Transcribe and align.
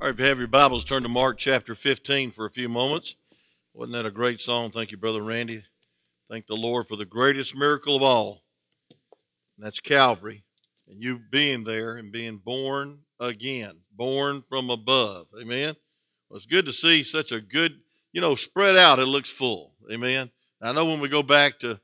All 0.00 0.06
right, 0.06 0.14
if 0.14 0.18
you 0.18 0.24
have 0.28 0.38
your 0.38 0.48
Bibles, 0.48 0.86
turn 0.86 1.02
to 1.02 1.10
Mark 1.10 1.36
chapter 1.36 1.74
15 1.74 2.30
for 2.30 2.46
a 2.46 2.50
few 2.50 2.70
moments. 2.70 3.16
Wasn't 3.74 3.92
that 3.92 4.06
a 4.06 4.10
great 4.10 4.40
song? 4.40 4.70
Thank 4.70 4.92
you, 4.92 4.96
Brother 4.96 5.20
Randy. 5.20 5.62
Thank 6.30 6.46
the 6.46 6.56
Lord 6.56 6.88
for 6.88 6.96
the 6.96 7.04
greatest 7.04 7.54
miracle 7.54 7.96
of 7.96 8.02
all. 8.02 8.42
And 9.58 9.66
that's 9.66 9.78
Calvary. 9.78 10.42
And 10.88 11.02
you 11.02 11.18
being 11.18 11.64
there 11.64 11.96
and 11.96 12.10
being 12.10 12.38
born 12.38 13.00
again, 13.20 13.80
born 13.94 14.42
from 14.48 14.70
above. 14.70 15.26
Amen. 15.38 15.76
Well, 16.30 16.36
it's 16.38 16.46
good 16.46 16.64
to 16.64 16.72
see 16.72 17.02
such 17.02 17.30
a 17.30 17.38
good, 17.38 17.80
you 18.10 18.22
know, 18.22 18.36
spread 18.36 18.78
out, 18.78 19.00
it 19.00 19.04
looks 19.04 19.30
full. 19.30 19.74
Amen. 19.92 20.30
I 20.62 20.72
know 20.72 20.86
when 20.86 21.00
we 21.00 21.10
go 21.10 21.22
back 21.22 21.58
to 21.58 21.78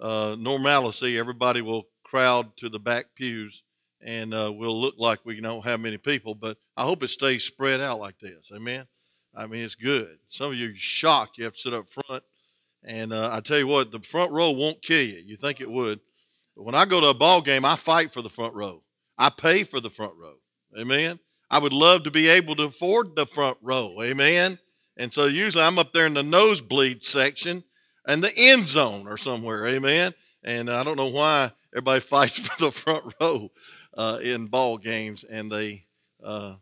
uh, 0.00 0.34
normalcy, 0.36 1.16
everybody 1.16 1.62
will 1.62 1.84
crowd 2.02 2.56
to 2.56 2.68
the 2.68 2.80
back 2.80 3.14
pews 3.14 3.62
and 4.02 4.32
uh, 4.32 4.52
we'll 4.54 4.80
look 4.80 4.94
like 4.98 5.20
we 5.24 5.40
don't 5.40 5.64
have 5.64 5.80
many 5.80 5.98
people, 5.98 6.34
but 6.34 6.56
I 6.76 6.84
hope 6.84 7.02
it 7.02 7.08
stays 7.08 7.44
spread 7.44 7.80
out 7.80 8.00
like 8.00 8.18
this. 8.18 8.50
Amen. 8.54 8.86
I 9.34 9.46
mean, 9.46 9.64
it's 9.64 9.74
good. 9.74 10.08
Some 10.28 10.52
of 10.52 10.54
you 10.54 10.70
are 10.70 10.76
shocked 10.76 11.38
you 11.38 11.44
have 11.44 11.54
to 11.54 11.58
sit 11.58 11.74
up 11.74 11.86
front. 11.86 12.24
And 12.82 13.12
uh, 13.12 13.30
I 13.32 13.40
tell 13.40 13.58
you 13.58 13.66
what, 13.66 13.90
the 13.90 14.00
front 14.00 14.32
row 14.32 14.50
won't 14.50 14.82
kill 14.82 15.02
you. 15.02 15.20
You 15.24 15.36
think 15.36 15.60
it 15.60 15.70
would. 15.70 16.00
But 16.56 16.64
when 16.64 16.74
I 16.74 16.84
go 16.84 17.00
to 17.00 17.08
a 17.08 17.14
ball 17.14 17.42
game, 17.42 17.64
I 17.64 17.76
fight 17.76 18.10
for 18.10 18.22
the 18.22 18.28
front 18.28 18.54
row. 18.54 18.82
I 19.18 19.28
pay 19.28 19.62
for 19.64 19.80
the 19.80 19.90
front 19.90 20.14
row. 20.16 20.36
Amen. 20.78 21.20
I 21.50 21.58
would 21.58 21.72
love 21.72 22.04
to 22.04 22.10
be 22.10 22.28
able 22.28 22.56
to 22.56 22.64
afford 22.64 23.16
the 23.16 23.26
front 23.26 23.58
row. 23.60 23.96
Amen. 24.02 24.58
And 24.96 25.12
so 25.12 25.26
usually 25.26 25.64
I'm 25.64 25.78
up 25.78 25.92
there 25.92 26.06
in 26.06 26.14
the 26.14 26.22
nosebleed 26.22 27.02
section 27.02 27.64
and 28.06 28.22
the 28.22 28.32
end 28.36 28.66
zone 28.66 29.06
or 29.06 29.16
somewhere. 29.16 29.66
Amen. 29.66 30.14
And 30.42 30.70
I 30.70 30.82
don't 30.84 30.96
know 30.96 31.10
why 31.10 31.50
everybody 31.72 32.00
fights 32.00 32.38
for 32.38 32.64
the 32.64 32.70
front 32.70 33.14
row 33.20 33.50
uh, 34.00 34.18
in 34.22 34.46
ball 34.46 34.78
games, 34.78 35.24
and 35.24 35.52
they 35.52 35.84
uh, 36.24 36.54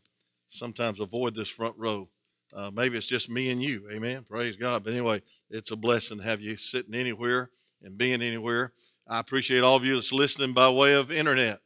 sometimes 0.49 0.99
avoid 0.99 1.37
this 1.37 1.49
front 1.49 1.77
row. 1.79 2.09
Uh, 2.53 2.69
maybe 2.75 2.97
it's 2.97 3.07
just 3.07 3.31
me 3.31 3.53
and 3.53 3.63
you. 3.63 3.89
Amen. 3.93 4.25
Praise 4.29 4.57
God. 4.57 4.83
But 4.83 4.93
anyway, 4.93 5.23
it's 5.49 5.71
a 5.71 5.77
blessing 5.77 6.19
to 6.19 6.25
have 6.25 6.41
you 6.41 6.57
sitting 6.57 6.97
anywhere 6.97 7.51
and 7.81 7.97
being 7.97 8.23
anywhere. 8.23 8.73
I 9.07 9.21
appreciate 9.21 9.63
all 9.63 9.77
of 9.77 9.85
you 9.85 9.95
that's 9.95 10.13
listening 10.13 10.53
by 10.53 10.69
way 10.69 10.95
of 10.95 11.13
internet 11.13 11.61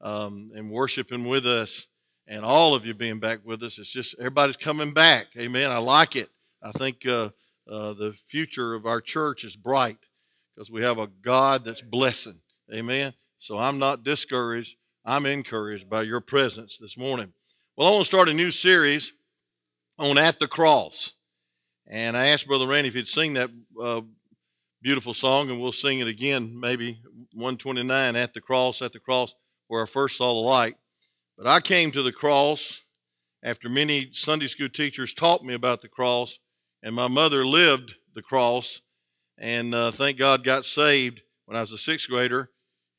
um, 0.00 0.50
and 0.54 0.70
worshiping 0.70 1.28
with 1.28 1.44
us, 1.44 1.88
and 2.26 2.42
all 2.42 2.74
of 2.74 2.86
you 2.86 2.94
being 2.94 3.20
back 3.20 3.40
with 3.44 3.62
us. 3.62 3.78
It's 3.78 3.92
just 3.92 4.14
everybody's 4.18 4.56
coming 4.56 4.94
back. 4.94 5.26
Amen. 5.36 5.70
I 5.70 5.78
like 5.78 6.16
it. 6.16 6.30
I 6.62 6.72
think 6.72 7.04
uh, 7.06 7.30
uh, 7.70 7.92
the 7.92 8.14
future 8.28 8.74
of 8.74 8.86
our 8.86 9.02
church 9.02 9.44
is 9.44 9.56
bright 9.56 9.98
because 10.54 10.70
we 10.70 10.82
have 10.84 10.98
a 10.98 11.06
God 11.06 11.66
that's 11.66 11.82
blessing. 11.82 12.40
Amen. 12.72 13.12
So 13.38 13.58
I'm 13.58 13.78
not 13.78 14.04
discouraged. 14.04 14.76
I'm 15.08 15.24
encouraged 15.24 15.88
by 15.88 16.02
your 16.02 16.20
presence 16.20 16.76
this 16.76 16.98
morning. 16.98 17.32
Well, 17.78 17.88
I 17.88 17.92
want 17.92 18.02
to 18.02 18.06
start 18.06 18.28
a 18.28 18.34
new 18.34 18.50
series 18.50 19.14
on 19.98 20.18
At 20.18 20.38
the 20.38 20.46
Cross. 20.46 21.14
And 21.86 22.14
I 22.14 22.26
asked 22.26 22.46
Brother 22.46 22.66
Randy 22.66 22.88
if 22.88 22.94
he'd 22.94 23.08
sing 23.08 23.32
that 23.32 23.48
uh, 23.82 24.02
beautiful 24.82 25.14
song, 25.14 25.48
and 25.48 25.62
we'll 25.62 25.72
sing 25.72 26.00
it 26.00 26.08
again, 26.08 26.60
maybe 26.60 27.00
129, 27.32 28.16
At 28.16 28.34
the 28.34 28.42
Cross, 28.42 28.82
At 28.82 28.92
the 28.92 29.00
Cross, 29.00 29.34
where 29.68 29.82
I 29.82 29.86
first 29.86 30.18
saw 30.18 30.34
the 30.34 30.46
light. 30.46 30.74
But 31.38 31.46
I 31.46 31.60
came 31.60 31.90
to 31.92 32.02
the 32.02 32.12
cross 32.12 32.84
after 33.42 33.70
many 33.70 34.10
Sunday 34.12 34.46
school 34.46 34.68
teachers 34.68 35.14
taught 35.14 35.42
me 35.42 35.54
about 35.54 35.80
the 35.80 35.88
cross, 35.88 36.38
and 36.82 36.94
my 36.94 37.08
mother 37.08 37.46
lived 37.46 37.94
the 38.12 38.20
cross, 38.20 38.82
and 39.38 39.74
uh, 39.74 39.90
thank 39.90 40.18
God 40.18 40.44
got 40.44 40.66
saved 40.66 41.22
when 41.46 41.56
I 41.56 41.60
was 41.60 41.72
a 41.72 41.78
sixth 41.78 42.10
grader 42.10 42.50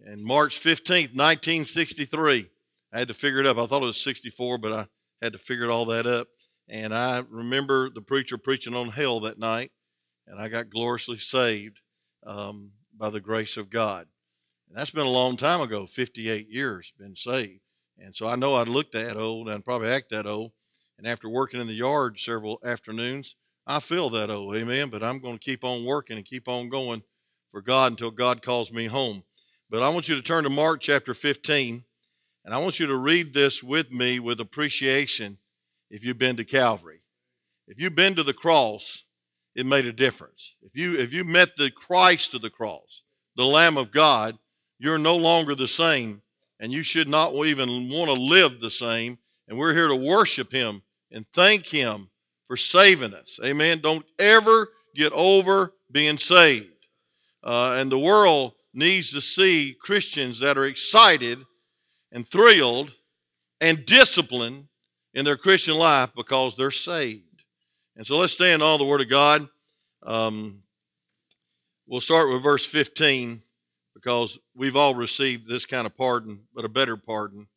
and 0.05 0.23
March 0.23 0.59
15th, 0.59 1.15
1963. 1.15 2.49
I 2.91 2.97
had 2.99 3.07
to 3.07 3.13
figure 3.13 3.39
it 3.39 3.45
up. 3.45 3.57
I 3.57 3.65
thought 3.65 3.83
it 3.83 3.87
was 3.87 4.01
64, 4.01 4.57
but 4.57 4.73
I 4.73 4.87
had 5.21 5.33
to 5.33 5.39
figure 5.39 5.69
all 5.69 5.85
that 5.85 6.05
up. 6.05 6.27
And 6.67 6.93
I 6.93 7.23
remember 7.29 7.89
the 7.89 8.01
preacher 8.01 8.37
preaching 8.37 8.75
on 8.75 8.89
hell 8.89 9.19
that 9.21 9.39
night, 9.39 9.71
and 10.27 10.39
I 10.39 10.47
got 10.49 10.69
gloriously 10.69 11.17
saved 11.17 11.81
um, 12.25 12.71
by 12.95 13.09
the 13.09 13.19
grace 13.19 13.57
of 13.57 13.69
God. 13.69 14.07
And 14.67 14.77
that's 14.77 14.91
been 14.91 15.05
a 15.05 15.09
long 15.09 15.35
time 15.35 15.61
ago 15.61 15.85
58 15.85 16.47
years, 16.47 16.93
been 16.97 17.15
saved. 17.15 17.61
And 17.97 18.15
so 18.15 18.27
I 18.27 18.35
know 18.35 18.55
I'd 18.55 18.67
look 18.67 18.91
that 18.91 19.17
old 19.17 19.49
and 19.49 19.65
probably 19.65 19.89
act 19.89 20.11
that 20.11 20.27
old. 20.27 20.51
And 20.97 21.07
after 21.07 21.27
working 21.27 21.59
in 21.59 21.67
the 21.67 21.73
yard 21.73 22.19
several 22.19 22.59
afternoons, 22.63 23.35
I 23.65 23.79
feel 23.79 24.09
that 24.11 24.29
old, 24.29 24.55
amen. 24.55 24.89
But 24.89 25.03
I'm 25.03 25.19
going 25.19 25.37
to 25.37 25.43
keep 25.43 25.63
on 25.63 25.85
working 25.85 26.17
and 26.17 26.25
keep 26.25 26.47
on 26.47 26.69
going 26.69 27.03
for 27.49 27.61
God 27.61 27.91
until 27.91 28.11
God 28.11 28.41
calls 28.41 28.71
me 28.71 28.87
home. 28.87 29.23
But 29.69 29.83
I 29.83 29.89
want 29.89 30.09
you 30.09 30.15
to 30.15 30.23
turn 30.23 30.45
to 30.45 30.49
Mark 30.49 30.81
chapter 30.81 31.13
15, 31.13 31.83
and 32.43 32.53
I 32.53 32.57
want 32.57 32.79
you 32.79 32.87
to 32.87 32.95
read 32.95 33.35
this 33.35 33.61
with 33.61 33.91
me 33.91 34.19
with 34.19 34.39
appreciation 34.39 35.37
if 35.91 36.03
you've 36.03 36.17
been 36.17 36.37
to 36.37 36.43
Calvary. 36.43 37.01
If 37.67 37.79
you've 37.79 37.93
been 37.93 38.15
to 38.15 38.23
the 38.23 38.33
cross, 38.33 39.05
it 39.53 39.67
made 39.67 39.85
a 39.85 39.93
difference. 39.93 40.55
If 40.63 40.75
you 40.75 40.97
if 40.97 41.13
you 41.13 41.23
met 41.23 41.55
the 41.55 41.69
Christ 41.69 42.33
of 42.33 42.41
the 42.41 42.49
cross, 42.49 43.03
the 43.35 43.45
Lamb 43.45 43.77
of 43.77 43.91
God, 43.91 44.39
you're 44.79 44.97
no 44.97 45.15
longer 45.15 45.53
the 45.53 45.67
same, 45.67 46.23
and 46.59 46.71
you 46.71 46.81
should 46.81 47.07
not 47.07 47.33
even 47.33 47.89
want 47.89 48.09
to 48.09 48.19
live 48.19 48.59
the 48.59 48.71
same. 48.71 49.19
And 49.47 49.59
we're 49.59 49.73
here 49.73 49.87
to 49.87 49.95
worship 49.95 50.51
Him 50.51 50.81
and 51.11 51.27
thank 51.31 51.67
Him 51.67 52.09
for 52.45 52.57
saving 52.57 53.13
us. 53.13 53.39
Amen. 53.43 53.79
Don't 53.79 54.05
ever 54.17 54.69
get 54.95 55.11
over 55.11 55.73
being 55.91 56.17
saved. 56.17 56.87
Uh, 57.43 57.75
and 57.79 57.91
the 57.91 57.99
world 57.99 58.53
needs 58.73 59.11
to 59.11 59.21
see 59.21 59.75
Christians 59.79 60.39
that 60.39 60.57
are 60.57 60.65
excited 60.65 61.45
and 62.11 62.27
thrilled 62.27 62.93
and 63.61 63.85
disciplined 63.85 64.67
in 65.13 65.25
their 65.25 65.37
Christian 65.37 65.75
life 65.75 66.11
because 66.15 66.55
they're 66.55 66.71
saved. 66.71 67.43
And 67.95 68.05
so 68.05 68.17
let's 68.17 68.33
stand 68.33 68.61
on 68.61 68.79
the 68.79 68.85
Word 68.85 69.01
of 69.01 69.09
God. 69.09 69.47
Um, 70.03 70.63
we'll 71.87 72.01
start 72.01 72.29
with 72.29 72.43
verse 72.43 72.65
15 72.65 73.41
because 73.93 74.39
we've 74.55 74.75
all 74.75 74.95
received 74.95 75.47
this 75.47 75.65
kind 75.65 75.85
of 75.85 75.95
pardon, 75.95 76.41
but 76.53 76.63
a 76.63 76.69
better 76.69 76.95
pardon, 76.95 77.47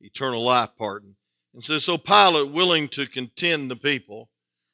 eternal 0.00 0.42
life 0.42 0.70
pardon. 0.76 1.16
And 1.54 1.62
says, 1.62 1.84
So 1.84 1.98
Pilate, 1.98 2.50
willing 2.50 2.88
to 2.88 3.06
contend 3.06 3.70
the 3.70 3.76
people, 3.76 4.30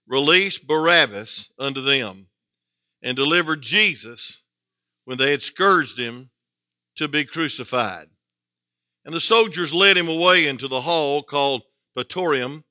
released 0.06 0.66
Barabbas 0.66 1.52
unto 1.58 1.82
them 1.82 2.28
and 3.02 3.16
delivered 3.16 3.62
Jesus 3.62 4.42
when 5.08 5.16
they 5.16 5.30
had 5.30 5.40
scourged 5.40 5.98
him 5.98 6.28
to 6.94 7.08
be 7.08 7.24
crucified. 7.24 8.08
And 9.06 9.14
the 9.14 9.20
soldiers 9.20 9.72
led 9.72 9.96
him 9.96 10.06
away 10.06 10.46
into 10.46 10.68
the 10.68 10.82
hall 10.82 11.22
called 11.22 11.62
Praetorium, 11.94 12.64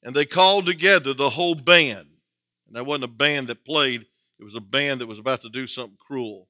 and 0.00 0.14
they 0.14 0.24
called 0.24 0.66
together 0.66 1.12
the 1.12 1.30
whole 1.30 1.56
band. 1.56 2.06
And 2.68 2.76
that 2.76 2.86
wasn't 2.86 3.06
a 3.06 3.08
band 3.08 3.48
that 3.48 3.64
played, 3.64 4.06
it 4.38 4.44
was 4.44 4.54
a 4.54 4.60
band 4.60 5.00
that 5.00 5.08
was 5.08 5.18
about 5.18 5.40
to 5.40 5.48
do 5.48 5.66
something 5.66 5.96
cruel. 5.98 6.46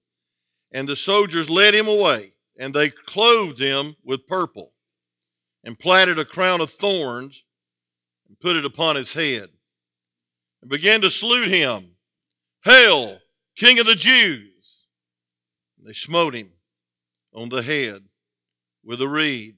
And 0.72 0.86
the 0.86 0.94
soldiers 0.94 1.48
led 1.48 1.74
him 1.74 1.88
away, 1.88 2.34
and 2.58 2.74
they 2.74 2.90
clothed 2.90 3.58
him 3.58 3.96
with 4.04 4.26
purple, 4.26 4.74
and 5.64 5.78
platted 5.78 6.18
a 6.18 6.26
crown 6.26 6.60
of 6.60 6.68
thorns, 6.68 7.46
and 8.28 8.38
put 8.38 8.56
it 8.56 8.66
upon 8.66 8.94
his 8.94 9.14
head, 9.14 9.48
and 10.60 10.70
began 10.70 11.00
to 11.00 11.08
salute 11.08 11.48
him 11.48 11.92
Hail, 12.64 13.20
King 13.56 13.78
of 13.78 13.86
the 13.86 13.94
Jews! 13.94 14.49
They 15.90 15.94
smote 15.94 16.36
him 16.36 16.52
on 17.34 17.48
the 17.48 17.64
head 17.64 18.04
with 18.84 19.02
a 19.02 19.08
reed, 19.08 19.56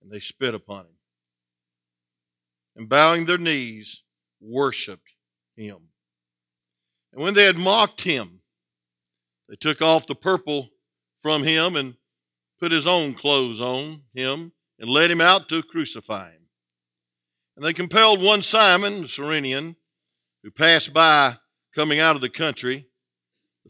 and 0.00 0.10
they 0.10 0.20
spit 0.20 0.54
upon 0.54 0.86
him. 0.86 0.96
And 2.74 2.88
bowing 2.88 3.26
their 3.26 3.36
knees, 3.36 4.04
worshiped 4.40 5.12
him. 5.54 5.90
And 7.12 7.22
when 7.22 7.34
they 7.34 7.44
had 7.44 7.58
mocked 7.58 8.04
him, 8.04 8.40
they 9.50 9.56
took 9.56 9.82
off 9.82 10.06
the 10.06 10.14
purple 10.14 10.70
from 11.20 11.42
him 11.42 11.76
and 11.76 11.96
put 12.58 12.72
his 12.72 12.86
own 12.86 13.12
clothes 13.12 13.60
on 13.60 14.04
him 14.14 14.52
and 14.78 14.88
led 14.88 15.10
him 15.10 15.20
out 15.20 15.46
to 15.50 15.62
crucify 15.62 16.30
him. 16.30 16.46
And 17.54 17.62
they 17.62 17.74
compelled 17.74 18.22
one 18.22 18.40
Simon, 18.40 19.02
the 19.02 19.08
Cyrenian, 19.08 19.76
who 20.42 20.50
passed 20.50 20.94
by 20.94 21.36
coming 21.74 22.00
out 22.00 22.14
of 22.14 22.22
the 22.22 22.30
country, 22.30 22.86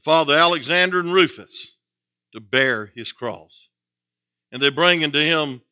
father 0.00 0.34
Alexander 0.34 1.00
and 1.00 1.12
Rufus 1.12 1.76
to 2.32 2.40
bear 2.40 2.92
his 2.94 3.12
cross. 3.12 3.68
And 4.52 4.62
they 4.62 4.70
bring 4.70 5.02
into 5.02 5.20
him 5.20 5.62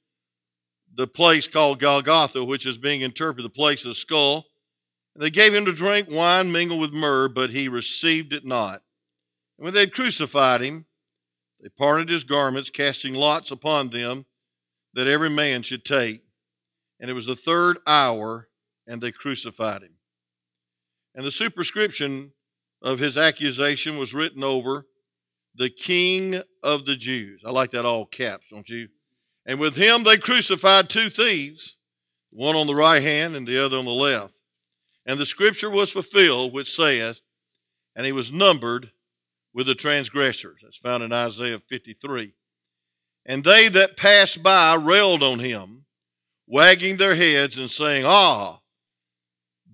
the 0.95 1.07
place 1.07 1.47
called 1.47 1.79
Golgotha, 1.79 2.45
which 2.45 2.67
is 2.67 2.79
being 2.79 3.03
interpreted 3.03 3.45
the 3.45 3.55
place 3.55 3.85
of 3.85 3.91
the 3.91 3.95
skull. 3.95 4.47
And 5.15 5.23
they 5.23 5.31
gave 5.31 5.55
him 5.55 5.65
to 5.67 5.73
drink 5.73 6.09
wine 6.11 6.53
mingled 6.53 6.81
with 6.81 6.93
myrrh, 6.93 7.29
but 7.29 7.51
he 7.51 7.69
received 7.69 8.33
it 8.33 8.45
not. 8.45 8.83
And 9.59 9.65
when 9.65 9.75
they 9.75 9.81
had 9.81 9.95
crucified 9.95 10.61
him, 10.61 10.87
they 11.61 11.69
parted 11.71 12.09
his 12.09 12.25
garments, 12.25 12.71
casting 12.71 13.15
lots 13.15 13.51
upon 13.51 13.89
them, 13.89 14.27
that 14.95 15.07
every 15.07 15.31
man 15.31 15.63
should 15.63 15.85
take. 15.85 16.23
And 17.01 17.11
it 17.11 17.15
was 17.15 17.27
the 17.27 17.37
third 17.37 17.79
hour, 17.87 18.49
and 18.87 19.01
they 19.01 19.13
crucified 19.13 19.83
him. 19.83 19.95
And 21.15 21.25
the 21.25 21.31
superscription 21.31 22.33
of 22.83 22.99
his 22.99 23.17
accusation 23.17 23.99
was 23.99 24.15
written 24.15 24.45
over 24.45 24.87
the 25.55 25.71
King 25.71 26.43
of 26.63 26.85
the 26.85 26.97
Jews. 26.97 27.43
I 27.45 27.51
like 27.51 27.71
that 27.71 27.87
all 27.87 28.07
caps, 28.07 28.51
don't 28.51 28.69
you? 28.69 28.89
And 29.47 29.59
with 29.59 29.77
him 29.77 30.03
they 30.03 30.17
crucified 30.17 30.91
two 30.91 31.09
thieves, 31.09 31.79
one 32.33 32.57
on 32.57 32.67
the 32.67 32.75
right 32.75 33.03
hand 33.03 33.37
and 33.37 33.47
the 33.47 33.65
other 33.65 33.79
on 33.79 33.85
the 33.85 33.91
left. 33.91 34.35
And 35.07 35.19
the 35.19 35.27
scripture 35.27 35.71
was 35.71 35.93
fulfilled, 35.93 36.53
which 36.53 36.75
saith, 36.75 37.21
And 37.95 38.05
he 38.05 38.13
was 38.13 38.33
numbered 38.33 38.91
with 39.55 39.67
the 39.67 39.75
transgressors. 39.75 40.61
That's 40.63 40.79
found 40.79 41.03
in 41.03 41.13
Isaiah 41.13 41.59
53. 41.59 42.35
And 43.25 43.43
they 43.43 43.69
that 43.69 43.97
passed 43.97 44.43
by 44.43 44.75
railed 44.75 45.23
on 45.23 45.39
him, 45.39 45.87
wagging 46.47 46.97
their 46.97 47.15
heads 47.15 47.57
and 47.57 47.71
saying, 47.71 48.05
Ah, 48.07 48.61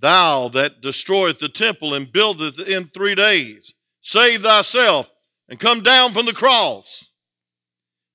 thou 0.03 0.49
that 0.49 0.83
destroyest 0.83 1.39
the 1.39 1.49
temple 1.49 1.95
and 1.95 2.13
buildeth 2.13 2.59
it 2.59 2.69
in 2.69 2.85
three 2.85 3.15
days, 3.15 3.73
save 4.03 4.43
thyself 4.43 5.11
and 5.49 5.59
come 5.59 5.81
down 5.81 6.11
from 6.11 6.27
the 6.27 6.35
cross. 6.35 7.11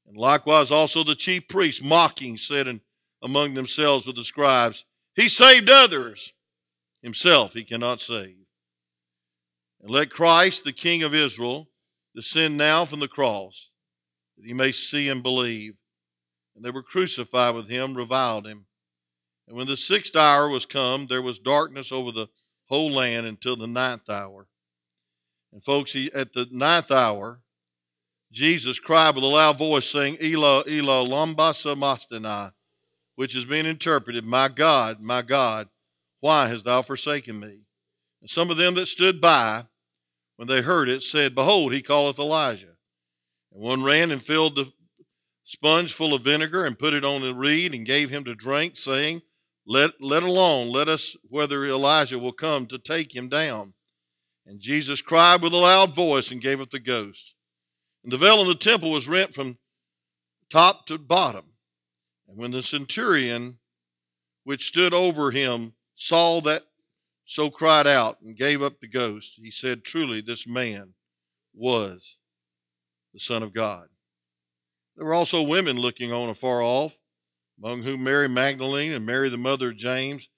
And 0.05 0.15
likewise 0.15 0.69
also 0.69 1.03
the 1.03 1.15
chief 1.15 1.47
priests, 1.47 1.83
mocking, 1.83 2.37
said 2.37 2.81
among 3.23 3.55
themselves 3.55 4.05
with 4.05 4.17
the 4.17 4.23
scribes, 4.23 4.85
He 5.15 5.27
saved 5.27 5.69
others, 5.69 6.33
himself 7.01 7.53
he 7.53 7.63
cannot 7.63 8.01
save. 8.01 8.35
And 9.81 9.89
let 9.89 10.09
Christ, 10.09 10.63
the 10.63 10.73
King 10.73 11.03
of 11.03 11.15
Israel, 11.15 11.69
descend 12.15 12.57
now 12.57 12.85
from 12.85 12.99
the 12.99 13.07
cross, 13.07 13.71
that 14.37 14.45
he 14.45 14.53
may 14.53 14.71
see 14.71 15.09
and 15.09 15.23
believe. 15.23 15.75
And 16.55 16.63
they 16.63 16.71
were 16.71 16.83
crucified 16.83 17.55
with 17.55 17.69
him, 17.69 17.95
reviled 17.95 18.45
him. 18.47 18.66
And 19.47 19.55
when 19.55 19.67
the 19.67 19.77
sixth 19.77 20.15
hour 20.15 20.49
was 20.49 20.65
come, 20.65 21.07
there 21.07 21.21
was 21.21 21.39
darkness 21.39 21.91
over 21.91 22.11
the 22.11 22.27
whole 22.67 22.91
land 22.91 23.25
until 23.25 23.55
the 23.55 23.67
ninth 23.67 24.09
hour. 24.09 24.47
And 25.53 25.63
folks, 25.63 25.93
he, 25.93 26.11
at 26.13 26.33
the 26.33 26.47
ninth 26.51 26.91
hour, 26.91 27.39
Jesus 28.31 28.79
cried 28.79 29.15
with 29.15 29.23
a 29.23 29.27
loud 29.27 29.57
voice, 29.57 29.89
saying, 29.89 30.17
Ela, 30.19 30.63
Ela, 30.67 31.01
lama 31.01 31.53
sabachthani, 31.53 32.51
which 33.15 33.33
has 33.33 33.45
been 33.45 33.65
interpreted, 33.65 34.25
My 34.25 34.49
God, 34.49 35.01
my 35.01 35.21
God, 35.21 35.69
why 36.19 36.47
hast 36.47 36.65
thou 36.65 36.81
forsaken 36.81 37.39
me? 37.39 37.61
And 38.21 38.29
some 38.29 38.51
of 38.51 38.57
them 38.57 38.75
that 38.75 38.87
stood 38.87 39.21
by, 39.21 39.65
when 40.35 40.47
they 40.47 40.61
heard 40.61 40.89
it, 40.89 41.01
said, 41.01 41.35
Behold, 41.35 41.73
he 41.73 41.81
calleth 41.81 42.19
Elijah. 42.19 42.75
And 43.53 43.63
one 43.63 43.83
ran 43.83 44.11
and 44.11 44.21
filled 44.21 44.55
the 44.55 44.71
sponge 45.45 45.93
full 45.93 46.13
of 46.13 46.23
vinegar 46.23 46.65
and 46.65 46.77
put 46.77 46.93
it 46.93 47.05
on 47.05 47.23
a 47.23 47.33
reed 47.33 47.73
and 47.73 47.85
gave 47.85 48.09
him 48.09 48.25
to 48.25 48.35
drink, 48.35 48.75
saying, 48.75 49.21
Let, 49.69 50.01
let 50.01 50.23
alone, 50.23 50.71
let 50.71 50.87
us 50.87 51.17
whether 51.29 51.65
Elijah 51.65 52.17
will 52.17 52.31
come 52.31 52.67
to 52.67 52.77
take 52.77 53.13
him 53.13 53.27
down. 53.27 53.73
And 54.45 54.61
Jesus 54.61 55.01
cried 55.01 55.41
with 55.41 55.51
a 55.51 55.57
loud 55.57 55.93
voice 55.93 56.31
and 56.31 56.41
gave 56.41 56.61
up 56.61 56.69
the 56.69 56.79
ghost. 56.79 57.35
And 58.01 58.13
the 58.13 58.17
veil 58.17 58.39
in 58.39 58.47
the 58.47 58.55
temple 58.55 58.91
was 58.91 59.09
rent 59.09 59.35
from 59.35 59.57
top 60.49 60.85
to 60.87 60.97
bottom. 60.97 61.51
And 62.29 62.37
when 62.37 62.51
the 62.51 62.63
centurion 62.63 63.57
which 64.45 64.65
stood 64.65 64.93
over 64.93 65.31
him 65.31 65.73
saw 65.95 66.39
that 66.41 66.63
so 67.25 67.49
cried 67.49 67.87
out 67.87 68.21
and 68.21 68.37
gave 68.37 68.63
up 68.63 68.79
the 68.79 68.87
ghost, 68.87 69.37
he 69.43 69.51
said, 69.51 69.83
Truly, 69.83 70.21
this 70.21 70.47
man 70.47 70.93
was 71.53 72.17
the 73.13 73.19
Son 73.19 73.43
of 73.43 73.53
God. 73.53 73.87
There 74.95 75.05
were 75.05 75.13
also 75.13 75.43
women 75.43 75.75
looking 75.75 76.13
on 76.13 76.29
afar 76.29 76.61
off, 76.61 76.97
among 77.61 77.83
whom 77.83 78.03
Mary 78.03 78.29
Magdalene 78.29 78.91
and 78.91 79.05
Mary, 79.05 79.29
the 79.29 79.37
mother 79.37 79.69
of 79.69 79.77
James, 79.77 80.29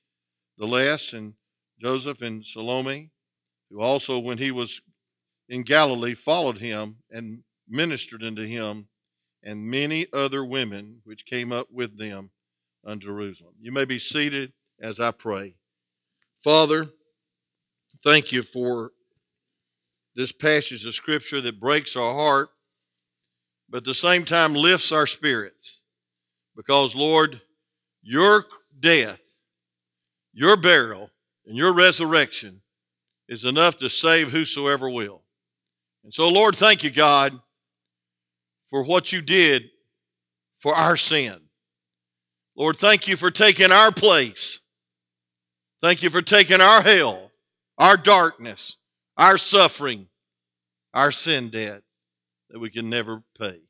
the 0.57 0.65
Less, 0.65 1.13
and 1.13 1.33
Joseph 1.79 2.21
and 2.21 2.45
Salome, 2.45 3.11
who 3.69 3.81
also, 3.81 4.19
when 4.19 4.37
he 4.37 4.51
was 4.51 4.81
in 5.47 5.63
Galilee, 5.63 6.13
followed 6.13 6.57
him 6.57 6.97
and 7.11 7.43
ministered 7.67 8.23
unto 8.23 8.45
him, 8.45 8.87
and 9.43 9.69
many 9.69 10.05
other 10.13 10.43
women 10.43 11.01
which 11.03 11.25
came 11.25 11.51
up 11.51 11.67
with 11.71 11.97
them 11.97 12.31
unto 12.85 13.07
Jerusalem. 13.07 13.53
You 13.59 13.71
may 13.71 13.85
be 13.85 13.99
seated 13.99 14.53
as 14.81 14.99
I 14.99 15.11
pray. 15.11 15.55
Father, 16.43 16.85
thank 18.03 18.31
you 18.31 18.43
for 18.43 18.91
this 20.15 20.31
passage 20.31 20.85
of 20.85 20.93
Scripture 20.93 21.41
that 21.41 21.59
breaks 21.59 21.95
our 21.95 22.13
heart, 22.13 22.49
but 23.69 23.79
at 23.79 23.83
the 23.85 23.93
same 23.93 24.25
time 24.25 24.53
lifts 24.53 24.91
our 24.91 25.07
spirits. 25.07 25.78
Because, 26.59 26.93
Lord, 26.93 27.39
your 28.01 28.45
death, 28.77 29.37
your 30.33 30.57
burial, 30.57 31.09
and 31.45 31.55
your 31.55 31.71
resurrection 31.71 32.61
is 33.29 33.45
enough 33.45 33.77
to 33.77 33.89
save 33.89 34.31
whosoever 34.31 34.89
will. 34.89 35.23
And 36.03 36.13
so, 36.13 36.27
Lord, 36.27 36.57
thank 36.57 36.83
you, 36.83 36.89
God, 36.89 37.39
for 38.67 38.83
what 38.83 39.13
you 39.13 39.21
did 39.21 39.69
for 40.57 40.75
our 40.75 40.97
sin. 40.97 41.37
Lord, 42.57 42.75
thank 42.75 43.07
you 43.07 43.15
for 43.15 43.31
taking 43.31 43.71
our 43.71 43.91
place 43.93 44.65
Thank 45.81 46.03
you 46.03 46.09
for 46.09 46.21
taking 46.21 46.59
our 46.59 46.81
hell, 46.81 47.31
our 47.77 47.95
darkness, 47.95 48.77
our 49.15 49.37
suffering, 49.37 50.07
our 50.93 51.11
sin 51.11 51.49
debt 51.49 51.83
that 52.49 52.59
we 52.59 52.69
can 52.69 52.89
never 52.89 53.23
pay. 53.37 53.68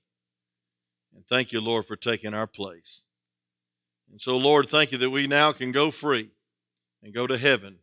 Thank 1.30 1.52
you, 1.52 1.62
Lord, 1.62 1.86
for 1.86 1.96
taking 1.96 2.34
our 2.34 2.48
place. 2.48 3.04
And 4.10 4.20
so, 4.20 4.38
Lord, 4.38 4.68
thank 4.68 4.92
you 4.92 4.98
that 4.98 5.10
we 5.10 5.28
now 5.28 5.52
can 5.52 5.72
go 5.72 5.92
free 5.92 6.31
and 7.04 7.14
go 7.14 7.28
to 7.28 7.38
heaven 7.38 7.78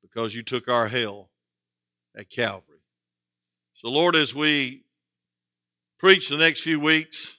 because 0.00 0.34
you 0.34 0.42
took 0.42 0.68
our 0.68 0.88
hell 0.88 1.30
at 2.16 2.30
Calvary. 2.30 2.82
So, 3.74 3.88
Lord, 3.90 4.14
as 4.14 4.34
we 4.34 4.84
preach 5.98 6.28
the 6.28 6.36
next 6.36 6.62
few 6.62 6.78
weeks 6.78 7.38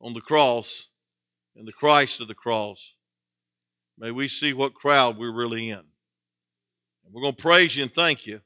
on 0.00 0.12
the 0.12 0.20
cross 0.20 0.88
and 1.56 1.66
the 1.66 1.72
Christ 1.72 2.20
of 2.20 2.28
the 2.28 2.34
cross, 2.34 2.96
May 4.00 4.10
we 4.10 4.28
see 4.28 4.54
what 4.54 4.72
crowd 4.72 5.18
we're 5.18 5.30
really 5.30 5.68
in. 5.68 5.76
And 5.76 7.12
we're 7.12 7.20
going 7.20 7.34
to 7.34 7.42
praise 7.42 7.76
you 7.76 7.82
and 7.82 7.92
thank 7.92 8.26
you 8.26 8.40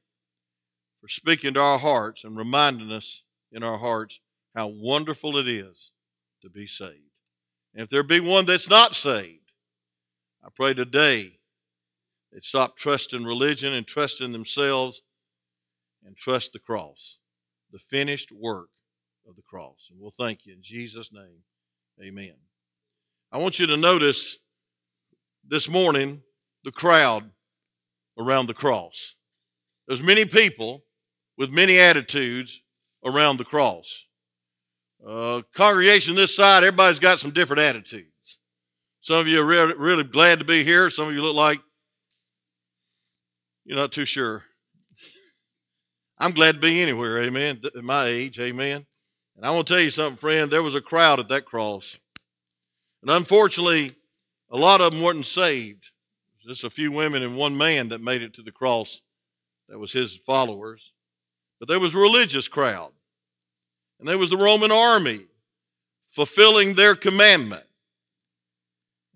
for 1.01 1.07
speaking 1.07 1.55
to 1.55 1.61
our 1.61 1.79
hearts 1.79 2.25
and 2.25 2.37
reminding 2.37 2.91
us 2.91 3.23
in 3.53 3.63
our 3.63 3.79
hearts 3.79 4.19
how 4.55 4.69
wonderful 4.69 5.37
it 5.37 5.49
is 5.49 5.93
to 6.43 6.49
be 6.49 6.67
saved. 6.67 7.01
And 7.75 7.83
if 7.83 7.89
there 7.89 8.03
be 8.03 8.21
one 8.21 8.45
that's 8.45 8.71
not 8.71 8.95
saved, 8.95 9.53
I 10.45 10.49
pray 10.55 10.75
today 10.75 11.39
they 12.33 12.41
stop 12.41 12.77
trusting 12.77 13.25
religion 13.25 13.73
and 13.73 13.87
trusting 13.87 14.33
themselves 14.33 15.03
and 16.05 16.17
trust 16.17 16.53
the 16.53 16.59
cross, 16.59 17.19
the 17.71 17.79
finished 17.79 18.31
work 18.33 18.69
of 19.29 19.37
the 19.37 19.43
cross. 19.43 19.89
And 19.91 20.01
we'll 20.01 20.11
thank 20.11 20.47
you 20.47 20.53
in 20.53 20.63
Jesus' 20.63 21.13
name. 21.13 21.45
Amen. 22.03 22.35
I 23.33 23.39
want 23.39 23.59
you 23.59 23.67
to 23.69 23.77
notice 23.77 24.39
this 25.47 25.69
morning 25.69 26.23
the 26.63 26.73
crowd 26.73 27.31
around 28.19 28.47
the 28.47 28.55
cross. 28.55 29.17
There's 29.87 30.03
many 30.03 30.25
people 30.25 30.85
with 31.37 31.51
many 31.51 31.79
attitudes 31.79 32.63
around 33.05 33.39
the 33.39 33.45
cross. 33.45 34.07
Uh, 35.07 35.43
congregation 35.53 36.15
this 36.15 36.35
side, 36.35 36.65
everybody's 36.65 36.99
got 36.99 37.21
some 37.21 37.31
different 37.31 37.61
attitudes. 37.61 38.39
Some 39.01 39.19
of 39.19 39.29
you 39.29 39.41
are 39.41 39.45
really, 39.45 39.75
really 39.75 40.05
glad 40.05 40.39
to 40.39 40.47
be 40.47 40.65
here. 40.65 40.89
Some 40.89 41.09
of 41.09 41.15
you 41.15 41.23
look 41.23 41.37
like 41.37 41.61
you're 43.65 43.77
not 43.77 43.93
too 43.93 44.07
sure. 44.07 44.45
I'm 46.19 46.31
glad 46.31 46.55
to 46.55 46.61
be 46.61 46.81
anywhere, 46.81 47.19
amen, 47.19 47.61
at 47.65 47.85
my 47.85 48.07
age, 48.07 48.39
amen. 48.41 48.87
And 49.37 49.45
I 49.45 49.51
want 49.51 49.67
to 49.67 49.75
tell 49.75 49.83
you 49.83 49.91
something, 49.91 50.17
friend. 50.17 50.51
There 50.51 50.63
was 50.63 50.75
a 50.75 50.81
crowd 50.81 51.21
at 51.21 51.29
that 51.29 51.45
cross. 51.45 51.99
And 53.03 53.11
unfortunately, 53.11 53.93
a 54.51 54.57
lot 54.57 54.81
of 54.81 54.93
them 54.93 55.03
weren't 55.03 55.27
saved. 55.27 55.91
Just 56.47 56.65
a 56.65 56.71
few 56.71 56.93
women 56.93 57.23
and 57.23 57.37
one 57.37 57.59
man 57.59 57.89
that 57.89 58.01
made 58.01 58.23
it 58.23 58.33
to 58.35 58.43
the 58.43 58.53
cross 58.53 59.03
that 59.69 59.79
was 59.79 59.93
his 59.93 60.17
followers. 60.17 60.95
But 61.59 61.69
there 61.69 61.81
was 61.81 61.95
a 61.95 61.99
religious 61.99 62.49
crowd. 62.49 62.93
And 63.99 64.09
there 64.09 64.19
was 64.19 64.31
the 64.31 64.37
Roman 64.37 64.73
army 64.73 65.21
fulfilling 66.13 66.75
their 66.75 66.95
commandment. 66.95 67.65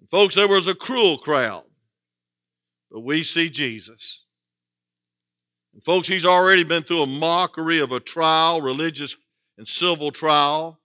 And 0.00 0.08
folks, 0.11 0.35
there 0.35 0.49
was 0.49 0.66
a 0.66 0.75
cruel 0.75 1.18
crowd. 1.18 1.64
But 2.90 3.00
we 3.00 3.23
see 3.23 3.50
Jesus. 3.50 4.25
And 5.75 5.82
folks, 5.82 6.08
he's 6.08 6.25
already 6.25 6.64
been 6.64 6.82
through 6.82 7.02
a 7.02 7.06
mockery 7.06 7.78
of 7.78 7.92
a 7.92 8.00
trial, 8.00 8.61
religious 8.61 9.16
and 9.56 9.68
civil 9.68 10.11
trial. 10.11 10.80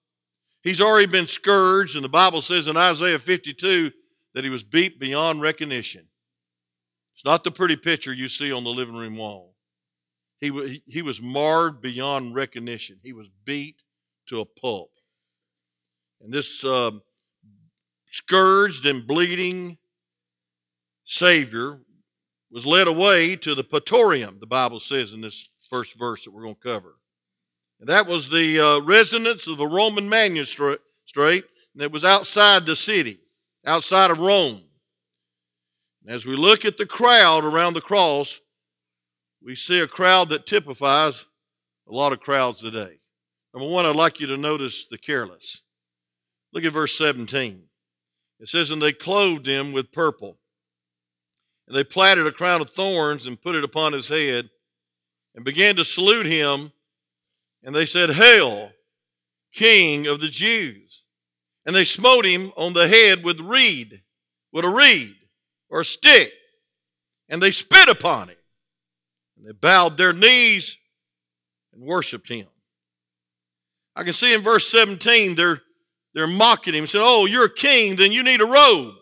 He's 0.62 0.82
already 0.82 1.08
been 1.08 1.28
scourged, 1.28 1.96
and 1.96 2.06
the 2.06 2.10
Bible 2.10 2.42
says 2.42 2.68
in 2.68 2.78
Isaiah 2.78 3.20
52 3.20 3.92
that 4.34 4.44
he 4.44 4.50
was 4.50 4.64
beat 4.64 5.00
beyond 5.00 5.42
recognition. 5.42 6.08
It's 7.16 7.26
not 7.26 7.44
the 7.44 7.52
pretty 7.52 7.76
picture 7.76 8.14
you 8.14 8.28
see 8.28 8.52
on 8.52 8.64
the 8.64 8.70
living 8.70 8.96
room 8.96 9.18
wall. 9.18 9.53
He, 10.44 10.84
he 10.86 11.02
was 11.02 11.22
marred 11.22 11.80
beyond 11.80 12.36
recognition. 12.36 13.00
He 13.02 13.14
was 13.14 13.30
beat 13.46 13.84
to 14.28 14.42
a 14.42 14.46
pulp. 14.46 14.92
And 16.22 16.34
this 16.34 16.66
uh, 16.66 16.92
scourged 18.08 18.86
and 18.86 19.08
bleeding 19.08 19.78
Savior 21.06 21.80
was 22.52 22.66
led 22.66 22.88
away 22.88 23.38
to 23.38 23.56
the 23.56 23.64
Praetorium, 23.64 24.40
the 24.42 24.46
Bible 24.48 24.80
says 24.80 25.14
in 25.14 25.22
this 25.22 25.48
first 25.70 25.98
verse 25.98 26.26
that 26.26 26.32
we're 26.32 26.44
going 26.44 26.56
to 26.56 26.60
cover. 26.60 26.96
And 27.80 27.88
that 27.88 28.06
was 28.06 28.30
the 28.30 28.60
uh, 28.60 28.80
residence 28.82 29.48
of 29.48 29.58
the 29.58 29.68
Roman 29.68 30.10
magistrate, 30.10 30.82
and 31.18 31.80
it 31.80 31.92
was 31.92 32.04
outside 32.04 32.66
the 32.66 32.76
city 32.76 33.20
outside 33.66 34.12
of 34.12 34.20
Rome. 34.20 34.62
As 36.06 36.26
we 36.26 36.36
look 36.36 36.66
at 36.66 36.78
the 36.78 36.86
crowd 36.86 37.46
around 37.46 37.76
the 37.76 37.82
cross, 37.82 38.42
we 39.44 39.56
see 39.56 39.80
a 39.80 39.88
crowd 39.88 40.30
that 40.30 40.48
typifies 40.48 41.26
a 41.88 41.94
lot 41.94 42.14
of 42.14 42.22
crowds 42.22 42.62
today. 42.62 43.00
Number 43.54 43.70
one, 43.70 43.86
I'd 43.86 43.96
like 43.96 44.20
you 44.20 44.28
to 44.28 44.38
notice 44.38 44.88
the 44.88 44.98
careless. 44.98 45.62
Look 46.54 46.64
at 46.64 46.74
verse 46.74 46.98
17. 46.98 47.64
It 48.40 48.48
says, 48.48 48.72
And 48.72 48.82
they 48.82 48.94
clothed 48.94 49.46
him 49.46 49.74
with 49.74 49.92
purple, 49.92 50.38
and 51.68 51.76
they 51.76 51.84
platted 51.84 52.26
a 52.26 52.32
crown 52.32 52.62
of 52.62 52.70
thorns 52.70 53.28
and 53.28 53.42
put 53.42 53.56
it 53.56 53.64
upon 53.64 53.94
his 53.94 54.10
head, 54.10 54.50
and 55.36 55.44
began 55.44 55.76
to 55.76 55.86
salute 55.86 56.26
him. 56.26 56.72
And 57.64 57.76
they 57.76 57.86
said, 57.86 58.12
Hail, 58.12 58.72
King 59.54 60.08
of 60.08 60.20
the 60.20 60.28
Jews. 60.28 61.06
And 61.66 61.76
they 61.76 61.86
smote 61.86 62.26
him 62.26 62.52
on 62.58 62.74
the 62.74 62.88
head 62.88 63.24
with 63.24 63.40
reed, 63.40 64.02
with 64.52 64.66
a 64.66 64.70
reed 64.70 65.16
or 65.70 65.80
a 65.80 65.86
stick, 65.86 66.34
and 67.30 67.42
they 67.42 67.52
spit 67.52 67.88
upon 67.88 68.30
him. 68.30 68.38
And 69.44 69.50
they 69.50 69.58
bowed 69.60 69.98
their 69.98 70.14
knees 70.14 70.78
and 71.74 71.84
worshiped 71.84 72.30
him. 72.30 72.48
I 73.94 74.04
can 74.04 74.14
see 74.14 74.34
in 74.34 74.42
verse 74.42 74.68
17 74.72 75.36
they're, 75.36 75.62
they're 76.14 76.28
mocking 76.28 76.74
him, 76.74 76.88
saying, 76.88 77.04
Oh, 77.06 77.26
you're 77.26 77.46
a 77.46 77.54
king, 77.54 77.98
then 77.98 78.14
you 78.14 78.24
need 78.24 78.40
a 78.40 78.46
robe. 78.46 78.94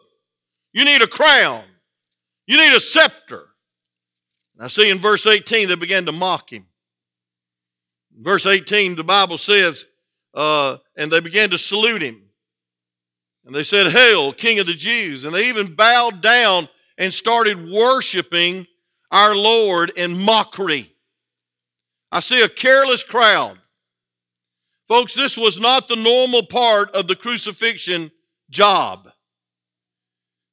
You 0.73 0.83
need 0.83 1.03
a 1.03 1.07
crown. 1.07 1.63
You 2.47 2.57
need 2.57 2.75
a 2.75 2.79
scepter. 2.79 3.49
And 4.55 4.65
I 4.65 4.67
see 4.67 4.89
in 4.89 4.97
verse 4.97 5.27
18 5.27 5.67
they 5.67 5.75
began 5.75 6.05
to 6.07 6.11
mock 6.11 6.51
him. 6.51 6.65
In 8.17 8.23
verse 8.23 8.47
18, 8.47 8.95
the 8.95 9.03
Bible 9.03 9.37
says, 9.37 9.85
uh, 10.33 10.77
and 10.97 11.11
they 11.11 11.19
began 11.19 11.51
to 11.51 11.57
salute 11.57 12.01
him. 12.01 12.19
And 13.45 13.53
they 13.53 13.63
said, 13.63 13.91
Hail, 13.91 14.33
King 14.33 14.59
of 14.59 14.65
the 14.65 14.73
Jews. 14.73 15.23
And 15.23 15.33
they 15.33 15.49
even 15.49 15.75
bowed 15.75 16.21
down 16.21 16.67
and 16.97 17.13
started 17.13 17.69
worshiping 17.69 18.65
our 19.11 19.35
Lord 19.35 19.91
in 19.95 20.23
mockery. 20.23 20.91
I 22.11 22.19
see 22.19 22.41
a 22.41 22.49
careless 22.49 23.03
crowd. 23.03 23.57
Folks, 24.87 25.13
this 25.13 25.37
was 25.37 25.59
not 25.59 25.87
the 25.87 25.95
normal 25.95 26.45
part 26.45 26.91
of 26.91 27.07
the 27.07 27.15
crucifixion 27.15 28.11
job. 28.49 29.09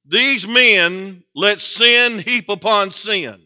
These 0.06 0.46
men 0.46 1.24
let 1.34 1.60
sin 1.60 2.20
heap 2.20 2.48
upon 2.48 2.92
sin. 2.92 3.40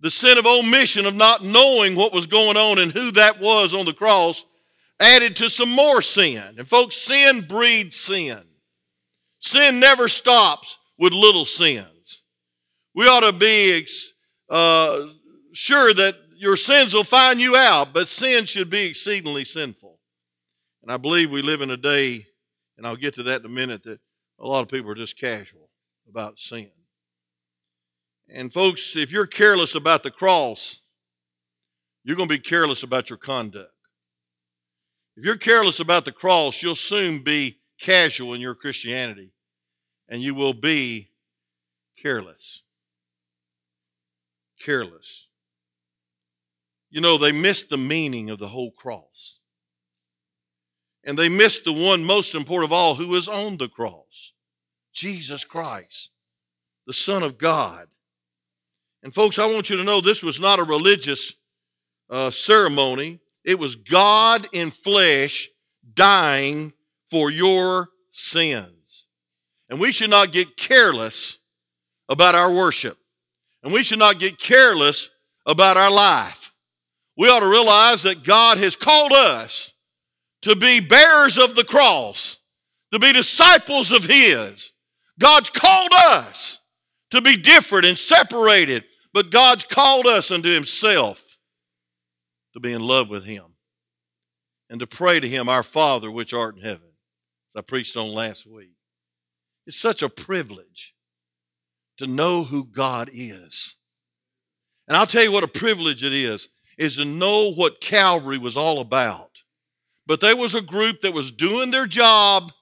The 0.00 0.10
sin 0.10 0.38
of 0.38 0.46
omission, 0.46 1.06
of 1.06 1.14
not 1.14 1.42
knowing 1.42 1.94
what 1.94 2.12
was 2.12 2.26
going 2.26 2.56
on 2.56 2.78
and 2.78 2.92
who 2.92 3.10
that 3.12 3.40
was 3.40 3.74
on 3.74 3.84
the 3.84 3.92
cross, 3.92 4.44
added 5.00 5.36
to 5.36 5.48
some 5.48 5.70
more 5.70 6.02
sin. 6.02 6.42
And 6.58 6.66
folks, 6.66 6.96
sin 6.96 7.42
breeds 7.42 7.96
sin. 7.96 8.38
Sin 9.38 9.78
never 9.78 10.08
stops 10.08 10.78
with 10.98 11.12
little 11.12 11.44
sins. 11.44 11.95
We 12.96 13.06
ought 13.08 13.20
to 13.20 13.32
be 13.32 13.86
uh, 14.48 15.06
sure 15.52 15.92
that 15.92 16.16
your 16.34 16.56
sins 16.56 16.94
will 16.94 17.04
find 17.04 17.38
you 17.38 17.54
out, 17.54 17.92
but 17.92 18.08
sin 18.08 18.46
should 18.46 18.70
be 18.70 18.86
exceedingly 18.86 19.44
sinful. 19.44 20.00
And 20.82 20.90
I 20.90 20.96
believe 20.96 21.30
we 21.30 21.42
live 21.42 21.60
in 21.60 21.70
a 21.70 21.76
day, 21.76 22.26
and 22.78 22.86
I'll 22.86 22.96
get 22.96 23.14
to 23.16 23.22
that 23.24 23.40
in 23.40 23.46
a 23.46 23.50
minute, 23.50 23.82
that 23.82 24.00
a 24.38 24.48
lot 24.48 24.62
of 24.62 24.68
people 24.68 24.90
are 24.90 24.94
just 24.94 25.18
casual 25.18 25.68
about 26.08 26.38
sin. 26.38 26.70
And 28.30 28.50
folks, 28.50 28.96
if 28.96 29.12
you're 29.12 29.26
careless 29.26 29.74
about 29.74 30.02
the 30.02 30.10
cross, 30.10 30.80
you're 32.02 32.16
going 32.16 32.30
to 32.30 32.34
be 32.34 32.40
careless 32.40 32.82
about 32.82 33.10
your 33.10 33.18
conduct. 33.18 33.72
If 35.16 35.24
you're 35.24 35.36
careless 35.36 35.80
about 35.80 36.06
the 36.06 36.12
cross, 36.12 36.62
you'll 36.62 36.74
soon 36.74 37.22
be 37.22 37.58
casual 37.78 38.32
in 38.32 38.40
your 38.40 38.54
Christianity 38.54 39.32
and 40.08 40.22
you 40.22 40.34
will 40.34 40.54
be 40.54 41.10
careless. 41.98 42.62
Careless. 44.66 45.28
You 46.90 47.00
know, 47.00 47.18
they 47.18 47.30
missed 47.30 47.70
the 47.70 47.76
meaning 47.76 48.30
of 48.30 48.40
the 48.40 48.48
whole 48.48 48.72
cross. 48.72 49.38
And 51.04 51.16
they 51.16 51.28
missed 51.28 51.64
the 51.64 51.72
one 51.72 52.02
most 52.04 52.34
important 52.34 52.68
of 52.68 52.72
all 52.72 52.96
who 52.96 53.06
was 53.06 53.28
on 53.28 53.58
the 53.58 53.68
cross 53.68 54.32
Jesus 54.92 55.44
Christ, 55.44 56.10
the 56.84 56.92
Son 56.92 57.22
of 57.22 57.38
God. 57.38 57.86
And, 59.04 59.14
folks, 59.14 59.38
I 59.38 59.46
want 59.46 59.70
you 59.70 59.76
to 59.76 59.84
know 59.84 60.00
this 60.00 60.24
was 60.24 60.40
not 60.40 60.58
a 60.58 60.64
religious 60.64 61.34
uh, 62.10 62.30
ceremony. 62.32 63.20
It 63.44 63.60
was 63.60 63.76
God 63.76 64.48
in 64.52 64.72
flesh 64.72 65.48
dying 65.94 66.72
for 67.08 67.30
your 67.30 67.90
sins. 68.10 69.06
And 69.70 69.78
we 69.78 69.92
should 69.92 70.10
not 70.10 70.32
get 70.32 70.56
careless 70.56 71.38
about 72.08 72.34
our 72.34 72.52
worship. 72.52 72.96
And 73.66 73.74
we 73.74 73.82
should 73.82 73.98
not 73.98 74.20
get 74.20 74.38
careless 74.38 75.10
about 75.44 75.76
our 75.76 75.90
life. 75.90 76.52
We 77.16 77.28
ought 77.28 77.40
to 77.40 77.48
realize 77.48 78.04
that 78.04 78.22
God 78.22 78.58
has 78.58 78.76
called 78.76 79.10
us 79.10 79.72
to 80.42 80.54
be 80.54 80.78
bearers 80.78 81.36
of 81.36 81.56
the 81.56 81.64
cross, 81.64 82.38
to 82.92 83.00
be 83.00 83.12
disciples 83.12 83.90
of 83.90 84.04
His. 84.04 84.70
God's 85.18 85.50
called 85.50 85.90
us 85.92 86.60
to 87.10 87.20
be 87.20 87.36
different 87.36 87.86
and 87.86 87.98
separated, 87.98 88.84
but 89.12 89.32
God's 89.32 89.64
called 89.64 90.06
us 90.06 90.30
unto 90.30 90.48
Himself 90.48 91.36
to 92.52 92.60
be 92.60 92.72
in 92.72 92.82
love 92.82 93.10
with 93.10 93.24
Him 93.24 93.56
and 94.70 94.78
to 94.78 94.86
pray 94.86 95.18
to 95.18 95.28
Him, 95.28 95.48
Our 95.48 95.64
Father 95.64 96.08
which 96.08 96.32
art 96.32 96.54
in 96.54 96.62
heaven, 96.62 96.92
as 97.50 97.58
I 97.58 97.62
preached 97.62 97.96
on 97.96 98.14
last 98.14 98.46
week. 98.46 98.74
It's 99.66 99.76
such 99.76 100.04
a 100.04 100.08
privilege 100.08 100.94
to 101.98 102.06
know 102.06 102.44
who 102.44 102.64
God 102.64 103.10
is. 103.12 103.76
And 104.88 104.96
I'll 104.96 105.06
tell 105.06 105.22
you 105.22 105.32
what 105.32 105.44
a 105.44 105.48
privilege 105.48 106.04
it 106.04 106.12
is, 106.12 106.48
is 106.78 106.96
to 106.96 107.04
know 107.04 107.52
what 107.52 107.80
Calvary 107.80 108.38
was 108.38 108.56
all 108.56 108.80
about. 108.80 109.30
But 110.06 110.20
there 110.20 110.36
was 110.36 110.54
a 110.54 110.60
group 110.60 111.00
that 111.00 111.12
was 111.12 111.32
doing 111.32 111.70
their 111.70 111.86
job, 111.86 112.52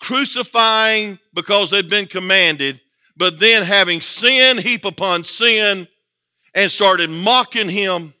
crucifying 0.00 1.18
because 1.34 1.70
they'd 1.70 1.90
been 1.90 2.06
commanded, 2.06 2.80
but 3.16 3.38
then 3.38 3.62
having 3.62 4.00
sin 4.00 4.58
heap 4.58 4.84
upon 4.84 5.24
sin 5.24 5.86
and 6.54 6.70
started 6.70 7.10
mocking 7.10 7.68
him 7.68 8.14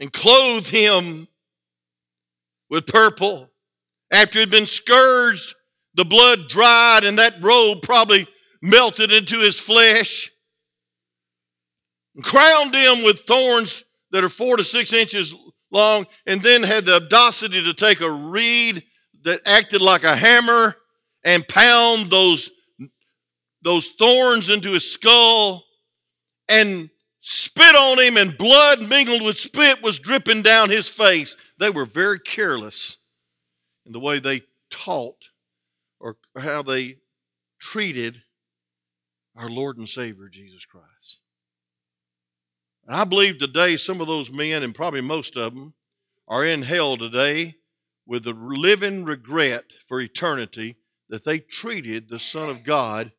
and 0.00 0.12
clothed 0.12 0.68
him 0.68 1.28
with 2.68 2.86
purple. 2.86 3.50
After 4.12 4.40
he'd 4.40 4.50
been 4.50 4.66
scourged, 4.66 5.55
the 5.96 6.04
blood 6.04 6.48
dried, 6.48 7.04
and 7.04 7.18
that 7.18 7.42
robe 7.42 7.82
probably 7.82 8.26
melted 8.62 9.10
into 9.10 9.40
his 9.40 9.58
flesh. 9.58 10.30
And 12.14 12.22
crowned 12.22 12.74
him 12.74 13.02
with 13.02 13.20
thorns 13.20 13.84
that 14.12 14.22
are 14.22 14.28
four 14.28 14.56
to 14.56 14.64
six 14.64 14.92
inches 14.92 15.34
long, 15.72 16.06
and 16.26 16.42
then 16.42 16.62
had 16.62 16.84
the 16.84 16.96
audacity 16.96 17.64
to 17.64 17.74
take 17.74 18.00
a 18.00 18.10
reed 18.10 18.84
that 19.24 19.40
acted 19.46 19.80
like 19.80 20.04
a 20.04 20.14
hammer 20.14 20.76
and 21.24 21.48
pound 21.48 22.10
those, 22.10 22.50
those 23.62 23.88
thorns 23.98 24.48
into 24.48 24.72
his 24.72 24.88
skull 24.88 25.64
and 26.48 26.90
spit 27.20 27.74
on 27.74 27.98
him, 27.98 28.16
and 28.16 28.38
blood 28.38 28.86
mingled 28.88 29.22
with 29.22 29.36
spit 29.36 29.82
was 29.82 29.98
dripping 29.98 30.42
down 30.42 30.70
his 30.70 30.88
face. 30.88 31.36
They 31.58 31.70
were 31.70 31.86
very 31.86 32.20
careless 32.20 32.98
in 33.84 33.92
the 33.92 33.98
way 33.98 34.20
they 34.20 34.42
taught 34.70 35.30
or 36.06 36.16
how 36.40 36.62
they 36.62 36.98
treated 37.58 38.22
our 39.34 39.48
Lord 39.48 39.76
and 39.76 39.88
Savior 39.88 40.28
Jesus 40.28 40.64
Christ. 40.64 41.22
And 42.86 42.94
I 42.94 43.02
believe 43.02 43.38
today 43.38 43.76
some 43.76 44.00
of 44.00 44.06
those 44.06 44.30
men, 44.30 44.62
and 44.62 44.72
probably 44.72 45.00
most 45.00 45.36
of 45.36 45.56
them, 45.56 45.74
are 46.28 46.46
in 46.46 46.62
hell 46.62 46.96
today 46.96 47.56
with 48.06 48.24
a 48.24 48.30
living 48.30 49.04
regret 49.04 49.64
for 49.88 50.00
eternity 50.00 50.76
that 51.08 51.24
they 51.24 51.40
treated 51.40 52.08
the 52.08 52.20
Son 52.20 52.48
of 52.48 52.62
God 52.62 53.10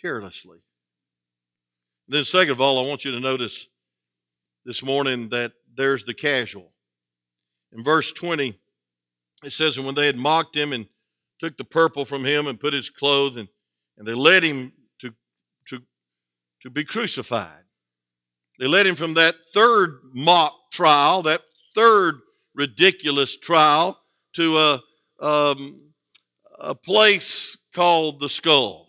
carelessly. 0.00 0.60
Then, 2.08 2.24
second 2.24 2.52
of 2.52 2.62
all, 2.62 2.82
I 2.82 2.88
want 2.88 3.04
you 3.04 3.10
to 3.10 3.20
notice 3.20 3.68
this 4.64 4.82
morning 4.82 5.28
that 5.28 5.52
there's 5.74 6.04
the 6.04 6.14
casual. 6.14 6.72
In 7.74 7.84
verse 7.84 8.10
20, 8.14 8.58
it 9.44 9.52
says, 9.52 9.76
And 9.76 9.84
when 9.84 9.94
they 9.94 10.06
had 10.06 10.16
mocked 10.16 10.56
him 10.56 10.72
and 10.72 10.86
took 11.40 11.56
the 11.56 11.64
purple 11.64 12.04
from 12.04 12.24
him 12.24 12.46
and 12.46 12.60
put 12.60 12.74
his 12.74 12.90
clothes, 12.90 13.36
and, 13.36 13.48
and 13.96 14.06
they 14.06 14.14
led 14.14 14.42
him 14.42 14.72
to, 14.98 15.12
to, 15.66 15.82
to 16.60 16.70
be 16.70 16.84
crucified. 16.84 17.64
They 18.58 18.66
led 18.66 18.86
him 18.86 18.94
from 18.94 19.14
that 19.14 19.36
third 19.54 20.00
mock 20.12 20.54
trial, 20.70 21.22
that 21.22 21.40
third 21.74 22.20
ridiculous 22.54 23.38
trial, 23.38 23.98
to 24.34 24.58
a, 24.58 24.82
um, 25.24 25.80
a 26.58 26.74
place 26.74 27.56
called 27.74 28.20
the 28.20 28.28
skull. 28.28 28.86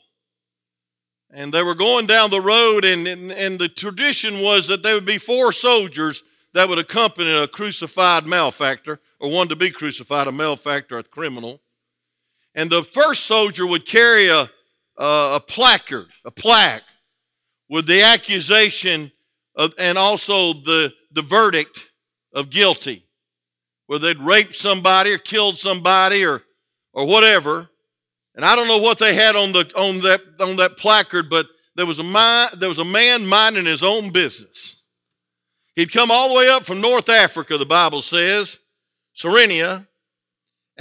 And 1.34 1.53
they 1.53 1.63
were 1.63 1.75
going 1.75 2.05
down 2.05 2.29
the 2.29 2.41
road, 2.41 2.84
and, 2.84 3.08
and, 3.08 3.31
and 3.31 3.58
the 3.58 3.70
tradition 3.70 4.41
was 4.41 4.67
that 4.67 4.84
there 4.84 4.96
would 4.96 5.05
be 5.05 5.17
four 5.17 5.53
soldiers 5.53 6.24
that 6.53 6.67
would 6.67 6.79
accompany 6.79 7.31
a 7.31 7.48
crucified 7.48 8.25
malefactor, 8.25 9.00
or 9.22 9.31
one 9.31 9.48
to 9.48 9.55
be 9.55 9.70
crucified, 9.70 10.27
a 10.27 10.34
malefactor, 10.34 10.98
a 10.98 11.03
criminal. 11.03 11.62
And 12.55 12.70
the 12.70 12.84
first 12.84 13.25
soldier 13.25 13.65
would 13.65 13.86
carry 13.86 14.27
a, 14.27 14.50
a, 14.98 15.36
a 15.36 15.41
placard, 15.46 16.08
a 16.25 16.31
plaque, 16.31 16.84
with 17.70 17.88
the 17.88 18.03
accusation 18.03 19.12
of, 19.55 19.74
and 19.77 19.98
also 19.98 20.53
the, 20.53 20.91
the 21.12 21.22
verdict 21.22 21.89
of 22.34 22.50
guilty, 22.50 23.05
where 23.88 24.00
they'd 24.00 24.20
raped 24.20 24.53
somebody 24.53 25.12
or 25.12 25.17
killed 25.17 25.58
somebody 25.58 26.25
or, 26.25 26.43
or 26.93 27.05
whatever. 27.05 27.70
And 28.36 28.46
I 28.46 28.55
don't 28.55 28.67
know 28.67 28.79
what 28.79 29.00
they 29.00 29.15
had 29.15 29.36
on, 29.36 29.53
the, 29.53 29.72
on, 29.77 30.00
that, 30.01 30.22
on 30.41 30.58
that 30.58 30.77
placard, 30.77 31.29
but 31.29 31.48
there 31.75 31.86
was, 31.86 32.00
a 32.00 32.03
mind, 32.03 32.51
there 32.58 32.70
was 32.70 32.79
a 32.79 32.86
man 32.86 33.25
minding 33.25 33.65
his 33.65 33.84
own 33.84 34.12
business. 34.12 34.86
He'd 35.75 35.91
come 35.91 36.12
all 36.12 36.29
the 36.29 36.36
way 36.36 36.50
up 36.50 36.63
from 36.63 36.81
North 36.81 37.08
Africa, 37.08 37.58
the 37.58 37.65
Bible 37.65 38.01
says, 38.01 38.60
Cyrenia, 39.15 39.88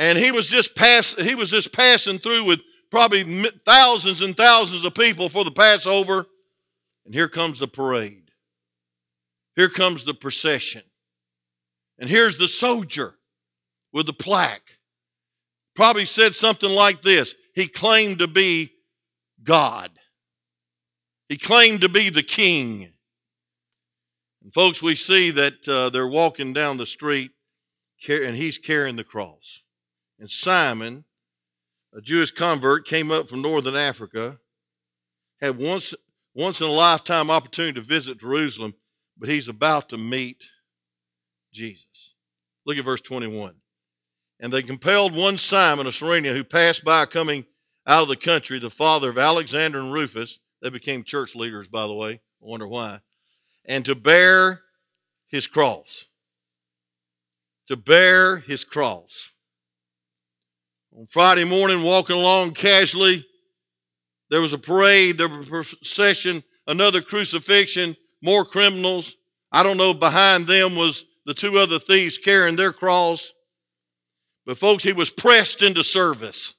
and 0.01 0.17
he 0.17 0.33
was 0.33 0.49
just 0.49 0.75
pass, 0.75 1.15
he 1.15 1.35
was 1.35 1.51
just 1.51 1.75
passing 1.75 2.19
through 2.19 2.45
with 2.45 2.63
probably 2.91 3.45
thousands 3.67 4.23
and 4.23 4.35
thousands 4.35 4.83
of 4.83 4.95
people 4.95 5.29
for 5.29 5.45
the 5.45 5.51
Passover. 5.51 6.27
And 7.05 7.13
here 7.13 7.29
comes 7.29 7.59
the 7.59 7.69
parade. 7.69 8.31
Here 9.57 9.69
comes 9.69 10.05
the 10.05 10.15
procession. 10.15 10.81
And 11.99 12.09
here's 12.09 12.39
the 12.39 12.49
soldier 12.49 13.17
with 13.93 14.07
the 14.07 14.15
plaque. 14.15 14.79
Probably 15.77 16.07
said 16.07 16.35
something 16.35 16.71
like 16.71 17.03
this 17.03 17.35
He 17.55 17.69
claimed 17.69 18.21
to 18.21 18.27
be 18.27 18.73
God, 19.43 19.91
he 21.29 21.37
claimed 21.37 21.83
to 21.83 21.91
be 21.91 22.09
the 22.09 22.23
king. 22.23 22.95
And 24.43 24.51
folks, 24.51 24.83
we 24.83 24.95
see 24.95 25.31
that 25.33 25.69
uh, 25.69 25.91
they're 25.91 26.09
walking 26.09 26.55
down 26.55 26.79
the 26.79 26.87
street 26.87 27.33
and 28.09 28.35
he's 28.35 28.57
carrying 28.57 28.97
the 28.97 29.05
cross. 29.05 29.65
And 30.21 30.31
Simon, 30.31 31.05
a 31.95 32.03
Jewish 32.03 32.31
convert, 32.31 32.87
came 32.87 33.11
up 33.11 33.29
from 33.29 33.41
northern 33.41 33.75
Africa, 33.75 34.39
had 35.41 35.57
once, 35.57 35.95
once 36.35 36.61
in 36.61 36.67
a 36.67 36.71
lifetime 36.71 37.31
opportunity 37.31 37.73
to 37.73 37.81
visit 37.81 38.21
Jerusalem, 38.21 38.75
but 39.17 39.31
he's 39.31 39.49
about 39.49 39.89
to 39.89 39.99
meet 39.99 40.51
Jesus. 41.53 42.15
Look 42.67 42.77
at 42.77 42.85
verse 42.85 43.01
21. 43.01 43.55
And 44.39 44.53
they 44.53 44.63
compelled 44.63 45.17
one 45.17 45.39
Simon 45.39 45.87
of 45.87 45.95
Cyrenia 45.95 46.35
who 46.35 46.45
passed 46.45 46.85
by 46.85 47.07
coming 47.07 47.47
out 47.87 48.03
of 48.03 48.09
the 48.09 48.17
country, 48.17 48.59
the 48.59 48.69
father 48.69 49.09
of 49.09 49.19
Alexander 49.19 49.79
and 49.79 49.93
Rufus. 49.93 50.39
They 50.61 50.69
became 50.69 51.03
church 51.03 51.35
leaders, 51.35 51.69
by 51.69 51.87
the 51.87 51.95
way. 51.95 52.13
I 52.13 52.21
wonder 52.41 52.69
why. 52.69 53.01
And 53.65 53.87
to 53.87 53.95
bear 53.95 54.63
his 55.27 55.47
cross. 55.47 56.09
To 57.69 57.77
bear 57.77 58.37
his 58.37 58.65
cross. 58.65 59.30
On 61.01 61.07
Friday 61.07 61.45
morning, 61.45 61.83
walking 61.83 62.17
along 62.17 62.53
casually, 62.53 63.25
there 64.29 64.43
was 64.43 64.53
a 64.53 64.59
parade, 64.59 65.17
there 65.17 65.31
was 65.31 65.47
a 65.47 65.49
procession, 65.49 66.45
another 66.67 67.01
crucifixion, 67.01 67.97
more 68.21 68.45
criminals. 68.45 69.17
I 69.51 69.63
don't 69.63 69.79
know, 69.79 69.95
behind 69.95 70.47
them 70.47 70.77
was 70.77 71.07
the 71.25 71.33
two 71.33 71.57
other 71.57 71.79
thieves 71.79 72.19
carrying 72.19 72.57
their 72.57 72.75
cross. 72.75 73.33
But, 74.45 74.59
folks, 74.59 74.85
he 74.85 74.93
was 74.93 75.09
pressed 75.09 75.63
into 75.63 75.83
service. 75.83 76.53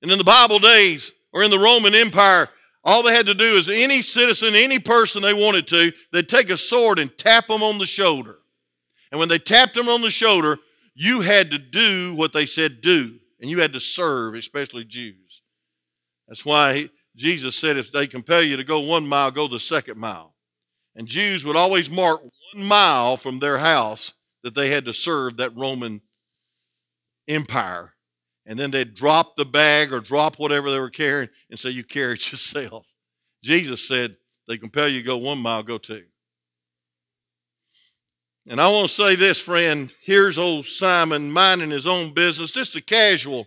And 0.00 0.10
in 0.10 0.16
the 0.16 0.24
Bible 0.24 0.58
days, 0.58 1.12
or 1.30 1.42
in 1.42 1.50
the 1.50 1.58
Roman 1.58 1.94
Empire, 1.94 2.48
all 2.82 3.02
they 3.02 3.14
had 3.14 3.26
to 3.26 3.34
do 3.34 3.58
is 3.58 3.68
any 3.68 4.00
citizen, 4.00 4.54
any 4.54 4.78
person 4.78 5.20
they 5.20 5.34
wanted 5.34 5.66
to, 5.66 5.92
they'd 6.14 6.30
take 6.30 6.48
a 6.48 6.56
sword 6.56 6.98
and 6.98 7.14
tap 7.18 7.48
them 7.48 7.62
on 7.62 7.76
the 7.76 7.84
shoulder. 7.84 8.38
And 9.12 9.18
when 9.18 9.28
they 9.28 9.38
tapped 9.38 9.74
them 9.74 9.90
on 9.90 10.00
the 10.00 10.08
shoulder, 10.08 10.60
you 10.94 11.20
had 11.20 11.50
to 11.50 11.58
do 11.58 12.14
what 12.14 12.32
they 12.32 12.46
said 12.46 12.80
do. 12.80 13.18
And 13.44 13.50
you 13.50 13.60
had 13.60 13.74
to 13.74 13.80
serve, 13.80 14.36
especially 14.36 14.86
Jews. 14.86 15.42
That's 16.26 16.46
why 16.46 16.88
Jesus 17.14 17.54
said, 17.54 17.76
if 17.76 17.92
they 17.92 18.06
compel 18.06 18.40
you 18.40 18.56
to 18.56 18.64
go 18.64 18.80
one 18.80 19.06
mile, 19.06 19.30
go 19.30 19.48
the 19.48 19.60
second 19.60 19.98
mile. 19.98 20.34
And 20.96 21.06
Jews 21.06 21.44
would 21.44 21.54
always 21.54 21.90
mark 21.90 22.22
one 22.22 22.64
mile 22.64 23.18
from 23.18 23.40
their 23.40 23.58
house 23.58 24.14
that 24.44 24.54
they 24.54 24.70
had 24.70 24.86
to 24.86 24.94
serve 24.94 25.36
that 25.36 25.54
Roman 25.54 26.00
Empire. 27.28 27.92
And 28.46 28.58
then 28.58 28.70
they'd 28.70 28.94
drop 28.94 29.36
the 29.36 29.44
bag 29.44 29.92
or 29.92 30.00
drop 30.00 30.38
whatever 30.38 30.70
they 30.70 30.80
were 30.80 30.88
carrying 30.88 31.28
and 31.50 31.58
say, 31.58 31.68
You 31.68 31.84
carry 31.84 32.14
it 32.14 32.20
yourself. 32.32 32.86
Jesus 33.42 33.86
said, 33.86 34.16
They 34.48 34.56
compel 34.56 34.88
you 34.88 35.02
to 35.02 35.06
go 35.06 35.18
one 35.18 35.42
mile, 35.42 35.62
go 35.62 35.76
two. 35.76 36.04
And 38.46 38.60
I 38.60 38.70
want 38.70 38.88
to 38.88 38.94
say 38.94 39.16
this, 39.16 39.40
friend. 39.40 39.92
Here's 40.02 40.38
old 40.38 40.66
Simon 40.66 41.32
minding 41.32 41.70
his 41.70 41.86
own 41.86 42.12
business, 42.12 42.52
just 42.52 42.76
a 42.76 42.82
casual 42.82 43.46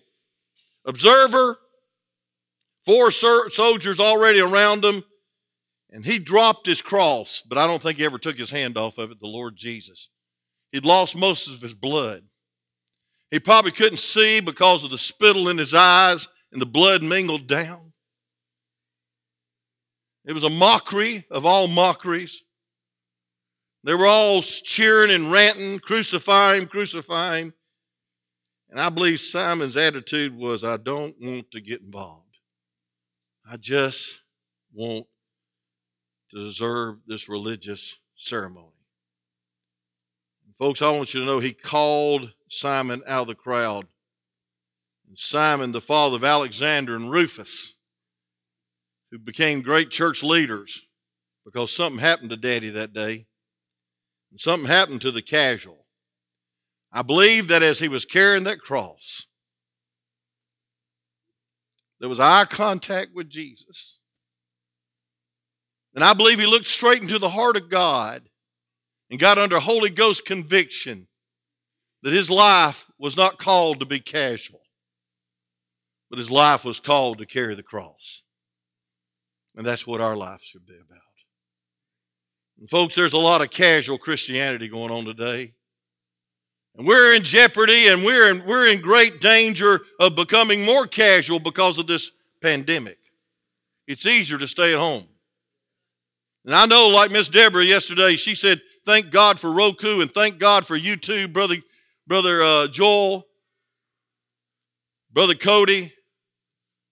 observer, 0.85 1.59
four 2.83 3.11
soldiers 3.11 3.99
already 3.99 4.39
around 4.39 4.83
him. 4.83 5.03
And 5.89 6.05
he 6.05 6.19
dropped 6.19 6.65
his 6.65 6.81
cross, 6.81 7.41
but 7.41 7.57
I 7.57 7.65
don't 7.67 7.81
think 7.81 7.97
he 7.97 8.05
ever 8.05 8.17
took 8.17 8.37
his 8.37 8.51
hand 8.51 8.77
off 8.77 8.97
of 8.97 9.11
it, 9.11 9.19
the 9.19 9.27
Lord 9.27 9.55
Jesus. 9.55 10.09
He'd 10.71 10.85
lost 10.85 11.15
most 11.15 11.47
of 11.47 11.61
his 11.61 11.73
blood. 11.73 12.23
He 13.31 13.39
probably 13.39 13.71
couldn't 13.71 13.99
see 13.99 14.39
because 14.39 14.83
of 14.83 14.89
the 14.89 14.97
spittle 14.97 15.47
in 15.49 15.57
his 15.57 15.73
eyes 15.73 16.27
and 16.51 16.61
the 16.61 16.65
blood 16.65 17.03
mingled 17.03 17.47
down. 17.47 17.93
It 20.25 20.33
was 20.33 20.43
a 20.43 20.49
mockery 20.49 21.25
of 21.31 21.45
all 21.45 21.67
mockeries. 21.67 22.43
They 23.87 23.95
were 23.95 24.05
all 24.05 24.41
cheering 24.41 25.11
and 25.11 25.31
ranting, 25.31 25.79
crucify 25.79 26.57
him, 26.57 26.67
crucify 26.67 27.37
him. 27.37 27.53
And 28.69 28.81
I 28.81 28.89
believe 28.89 29.21
Simon's 29.21 29.77
attitude 29.77 30.35
was, 30.35 30.65
I 30.65 30.75
don't 30.75 31.15
want 31.21 31.51
to 31.51 31.61
get 31.61 31.79
involved. 31.79 32.37
I 33.49 33.55
just 33.55 34.23
want 34.73 35.05
to 36.31 36.37
deserve 36.37 36.97
this 37.07 37.29
religious 37.29 38.01
ceremony. 38.15 38.75
And 40.45 40.53
folks, 40.57 40.81
I 40.81 40.91
want 40.91 41.13
you 41.13 41.21
to 41.21 41.25
know 41.25 41.39
he 41.39 41.53
called 41.53 42.33
Simon 42.49 43.01
out 43.07 43.21
of 43.21 43.27
the 43.27 43.35
crowd. 43.35 43.87
And 45.07 45.17
Simon, 45.17 45.71
the 45.71 45.79
father 45.79 46.17
of 46.17 46.25
Alexander 46.25 46.93
and 46.93 47.09
Rufus, 47.09 47.79
who 49.11 49.17
became 49.17 49.61
great 49.61 49.91
church 49.91 50.23
leaders 50.23 50.89
because 51.45 51.73
something 51.73 52.01
happened 52.01 52.31
to 52.31 52.35
Daddy 52.35 52.69
that 52.71 52.91
day. 52.91 53.27
And 54.37 54.41
something 54.41 54.69
happened 54.69 55.01
to 55.01 55.09
the 55.09 55.23
casual. 55.23 55.87
I 56.91 57.01
believe 57.01 57.47
that 57.47 57.63
as 57.63 57.79
he 57.79 57.87
was 57.87 58.05
carrying 58.05 58.43
that 58.43 58.59
cross, 58.59 59.25
there 61.99 62.07
was 62.07 62.19
eye 62.19 62.45
contact 62.45 63.15
with 63.15 63.31
Jesus. 63.31 63.97
And 65.95 66.03
I 66.03 66.13
believe 66.13 66.37
he 66.37 66.45
looked 66.45 66.67
straight 66.67 67.01
into 67.01 67.17
the 67.17 67.29
heart 67.29 67.57
of 67.57 67.67
God 67.71 68.29
and 69.09 69.19
got 69.19 69.39
under 69.39 69.57
Holy 69.57 69.89
Ghost 69.89 70.23
conviction 70.27 71.07
that 72.03 72.13
his 72.13 72.29
life 72.29 72.85
was 72.99 73.17
not 73.17 73.39
called 73.39 73.79
to 73.79 73.87
be 73.87 73.99
casual, 73.99 74.61
but 76.11 76.19
his 76.19 76.29
life 76.29 76.63
was 76.63 76.79
called 76.79 77.17
to 77.17 77.25
carry 77.25 77.55
the 77.55 77.63
cross. 77.63 78.21
And 79.55 79.65
that's 79.65 79.87
what 79.87 79.99
our 79.99 80.15
life 80.15 80.43
should 80.43 80.67
be 80.67 80.75
about. 80.75 81.06
And 82.59 82.69
folks, 82.69 82.95
there's 82.95 83.13
a 83.13 83.17
lot 83.17 83.41
of 83.41 83.49
casual 83.49 83.97
Christianity 83.97 84.67
going 84.67 84.91
on 84.91 85.05
today. 85.05 85.53
And 86.75 86.87
we're 86.87 87.15
in 87.15 87.23
jeopardy 87.23 87.87
and 87.87 88.03
we're 88.03 88.29
in, 88.31 88.45
we're 88.45 88.67
in 88.67 88.81
great 88.81 89.19
danger 89.19 89.81
of 89.99 90.15
becoming 90.15 90.63
more 90.63 90.85
casual 90.85 91.39
because 91.39 91.77
of 91.77 91.87
this 91.87 92.11
pandemic. 92.41 92.97
It's 93.87 94.05
easier 94.05 94.37
to 94.37 94.47
stay 94.47 94.73
at 94.73 94.79
home. 94.79 95.05
And 96.45 96.53
I 96.53 96.65
know, 96.65 96.87
like 96.87 97.11
Miss 97.11 97.29
Deborah 97.29 97.63
yesterday, 97.63 98.15
she 98.15 98.35
said, 98.35 98.61
Thank 98.85 99.09
God 99.09 99.37
for 99.37 99.51
Roku 99.51 99.99
and 99.99 100.09
thank 100.09 100.39
God 100.39 100.65
for 100.65 100.77
you 100.77 100.95
too, 100.95 101.27
Brother, 101.27 101.57
Brother 102.07 102.41
uh, 102.41 102.67
Joel, 102.67 103.27
Brother 105.11 105.35
Cody, 105.35 105.91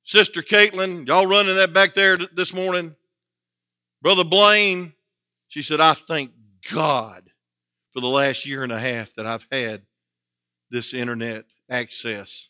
Sister 0.04 0.41
Caitlin. 0.41 1.08
Y'all 1.08 1.25
running 1.25 1.56
that 1.56 1.73
back 1.73 1.93
there 1.93 2.17
this 2.17 2.54
morning. 2.54 2.95
Brother 4.01 4.25
Blaine, 4.25 4.91
she 5.56 5.62
said, 5.62 5.80
I 5.80 5.94
thank 5.94 6.32
God 6.74 7.30
for 7.94 8.02
the 8.02 8.10
last 8.10 8.46
year 8.46 8.63
and 8.63 8.74
a 8.74 8.78
half 8.78 9.13
that 9.13 9.26
I've 9.26 9.48
had 9.50 9.84
this 10.70 10.94
internet 10.94 11.46
access 11.70 12.50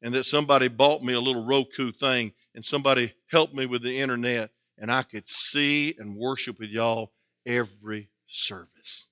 and 0.00 0.14
that 0.14 0.24
somebody 0.24 0.68
bought 0.68 1.02
me 1.02 1.12
a 1.12 1.20
little 1.20 1.44
Roku 1.44 1.92
thing 1.92 2.32
and 2.54 2.64
somebody 2.64 3.12
helped 3.30 3.52
me 3.52 3.66
with 3.66 3.82
the 3.82 4.00
internet 4.00 4.52
and 4.78 4.90
I 4.90 5.02
could 5.02 5.28
see 5.28 5.94
and 5.98 6.16
worship 6.16 6.58
with 6.58 6.70
y'all 6.70 7.12
every 7.44 8.08
service. 8.26 9.08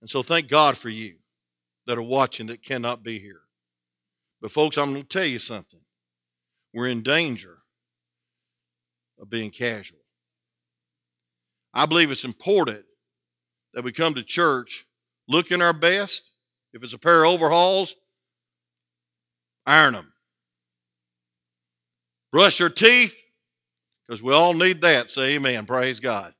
And 0.00 0.10
so 0.10 0.24
thank 0.24 0.48
God 0.48 0.76
for 0.76 0.88
you 0.88 1.18
that 1.86 1.96
are 1.96 2.02
watching 2.02 2.48
that 2.48 2.64
cannot 2.64 3.04
be 3.04 3.20
here. 3.20 3.42
But, 4.42 4.50
folks, 4.50 4.76
I'm 4.76 4.90
going 4.90 5.02
to 5.02 5.08
tell 5.08 5.24
you 5.24 5.38
something. 5.38 5.82
We're 6.74 6.88
in 6.88 7.02
danger 7.02 7.58
of 9.20 9.30
being 9.30 9.52
casual. 9.52 9.99
I 11.72 11.86
believe 11.86 12.10
it's 12.10 12.24
important 12.24 12.84
that 13.74 13.84
we 13.84 13.92
come 13.92 14.14
to 14.14 14.22
church 14.22 14.86
looking 15.28 15.62
our 15.62 15.72
best. 15.72 16.30
If 16.72 16.82
it's 16.82 16.92
a 16.92 16.98
pair 16.98 17.24
of 17.24 17.30
overalls, 17.32 17.96
Iron 19.66 19.94
them. 19.94 20.12
Brush 22.32 22.60
your 22.60 22.70
teeth, 22.70 23.22
because 24.06 24.22
we 24.22 24.32
all 24.32 24.54
need 24.54 24.80
that. 24.80 25.10
Say 25.10 25.34
amen. 25.34 25.66
Praise 25.66 26.00
God. 26.00 26.32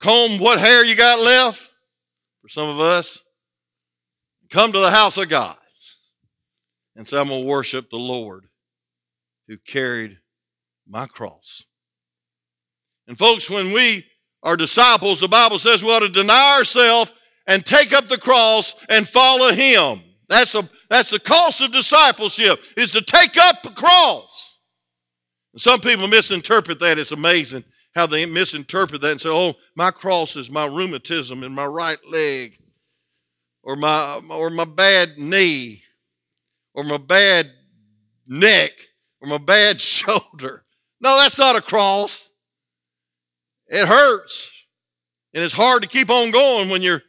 Comb 0.00 0.38
what 0.38 0.58
hair 0.58 0.84
you 0.84 0.96
got 0.96 1.20
left 1.20 1.70
for 2.42 2.48
some 2.48 2.68
of 2.68 2.80
us. 2.80 3.22
Come 4.50 4.72
to 4.72 4.78
the 4.78 4.90
house 4.90 5.16
of 5.16 5.28
God 5.28 5.56
and 6.94 7.08
say, 7.08 7.18
I'm 7.18 7.28
going 7.28 7.42
to 7.42 7.48
worship 7.48 7.90
the 7.90 7.96
Lord 7.96 8.46
who 9.48 9.56
carried 9.56 10.18
my 10.86 11.06
cross. 11.06 11.64
And 13.08 13.18
folks, 13.18 13.50
when 13.50 13.72
we 13.72 14.06
are 14.44 14.56
disciples, 14.56 15.18
the 15.18 15.28
Bible 15.28 15.58
says 15.58 15.82
we 15.82 15.90
ought 15.90 16.00
to 16.00 16.08
deny 16.08 16.58
ourselves 16.58 17.12
and 17.46 17.64
take 17.64 17.92
up 17.92 18.08
the 18.08 18.18
cross 18.18 18.74
and 18.88 19.08
follow 19.08 19.52
him. 19.52 20.00
That's 20.28 20.54
a 20.54 20.68
that's 20.88 21.10
the 21.10 21.18
cost 21.18 21.60
of 21.60 21.72
discipleship 21.72 22.60
is 22.76 22.92
to 22.92 23.02
take 23.02 23.36
up 23.36 23.62
the 23.62 23.70
cross. 23.70 24.58
And 25.52 25.60
some 25.60 25.80
people 25.80 26.06
misinterpret 26.06 26.78
that. 26.78 26.98
It's 26.98 27.10
amazing 27.10 27.64
how 27.94 28.06
they 28.06 28.26
misinterpret 28.26 29.00
that 29.00 29.10
and 29.12 29.20
say, 29.20 29.30
"Oh, 29.30 29.54
my 29.74 29.90
cross 29.90 30.36
is 30.36 30.50
my 30.50 30.66
rheumatism 30.66 31.42
in 31.42 31.54
my 31.54 31.64
right 31.64 31.98
leg, 32.08 32.58
or 33.62 33.76
my 33.76 34.20
or 34.30 34.50
my 34.50 34.66
bad 34.66 35.18
knee, 35.18 35.82
or 36.74 36.84
my 36.84 36.98
bad 36.98 37.50
neck, 38.26 38.72
or 39.20 39.28
my 39.28 39.38
bad 39.38 39.80
shoulder." 39.80 40.64
No, 41.00 41.18
that's 41.18 41.38
not 41.38 41.56
a 41.56 41.62
cross. 41.62 42.30
It 43.68 43.86
hurts, 43.86 44.52
and 45.32 45.42
it's 45.42 45.54
hard 45.54 45.82
to 45.82 45.88
keep 45.88 46.10
on 46.10 46.30
going 46.30 46.68
when 46.68 46.82
you're 46.82 47.02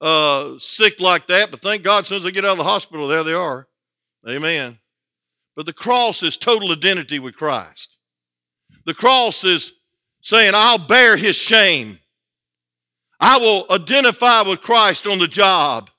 uh, 0.00 0.54
sick 0.58 1.00
like 1.00 1.26
that, 1.26 1.50
but 1.50 1.60
thank 1.60 1.82
God, 1.82 2.00
as 2.00 2.08
soon 2.08 2.16
as 2.16 2.22
they 2.22 2.30
get 2.30 2.44
out 2.44 2.52
of 2.52 2.58
the 2.58 2.64
hospital, 2.64 3.08
there 3.08 3.24
they 3.24 3.32
are. 3.32 3.66
Amen. 4.28 4.78
But 5.56 5.66
the 5.66 5.72
cross 5.72 6.22
is 6.22 6.36
total 6.36 6.72
identity 6.72 7.18
with 7.18 7.36
Christ. 7.36 7.98
The 8.86 8.94
cross 8.94 9.44
is 9.44 9.72
saying, 10.22 10.52
I'll 10.54 10.78
bear 10.78 11.16
his 11.16 11.36
shame. 11.36 11.98
I 13.20 13.38
will 13.38 13.66
identify 13.70 14.42
with 14.42 14.62
Christ 14.62 15.06
on 15.06 15.18
the 15.18 15.26
job. 15.26 15.90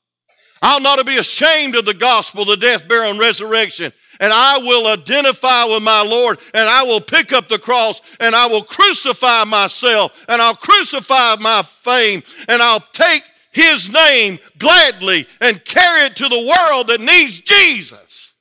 I'll 0.61 0.81
not 0.81 1.05
be 1.05 1.17
ashamed 1.17 1.75
of 1.75 1.85
the 1.85 1.93
gospel, 1.93 2.45
the 2.45 2.57
death, 2.57 2.87
burial, 2.87 3.11
and 3.11 3.19
resurrection. 3.19 3.91
And 4.19 4.33
I 4.33 4.57
will 4.57 4.87
identify 4.87 5.63
with 5.65 5.81
my 5.81 6.01
Lord, 6.01 6.39
and 6.53 6.69
I 6.69 6.83
will 6.83 6.99
pick 6.99 7.31
up 7.31 7.47
the 7.47 7.59
cross, 7.59 8.01
and 8.19 8.35
I 8.35 8.47
will 8.47 8.63
crucify 8.63 9.45
myself, 9.45 10.25
and 10.27 10.41
I'll 10.41 10.55
crucify 10.55 11.35
my 11.39 11.61
fame, 11.61 12.21
and 12.47 12.61
I'll 12.61 12.83
take 12.91 13.23
his 13.51 13.91
name 13.91 14.39
gladly 14.57 15.25
and 15.39 15.63
carry 15.63 16.05
it 16.05 16.15
to 16.17 16.27
the 16.27 16.35
world 16.35 16.87
that 16.87 16.99
needs 16.99 17.39
Jesus. 17.39 18.33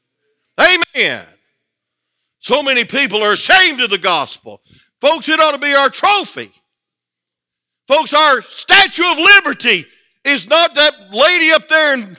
Amen. 0.60 1.24
So 2.40 2.62
many 2.62 2.84
people 2.84 3.22
are 3.22 3.32
ashamed 3.32 3.80
of 3.80 3.90
the 3.90 3.98
gospel. 3.98 4.60
Folks, 5.00 5.28
it 5.28 5.40
ought 5.40 5.52
to 5.52 5.58
be 5.58 5.74
our 5.74 5.90
trophy. 5.90 6.50
Folks, 7.86 8.12
our 8.12 8.42
Statue 8.42 9.04
of 9.04 9.16
Liberty 9.16 9.86
is 10.24 10.48
not 10.48 10.74
that 10.74 11.12
lady 11.12 11.52
up 11.52 11.68
there 11.68 11.94
in 11.94 12.16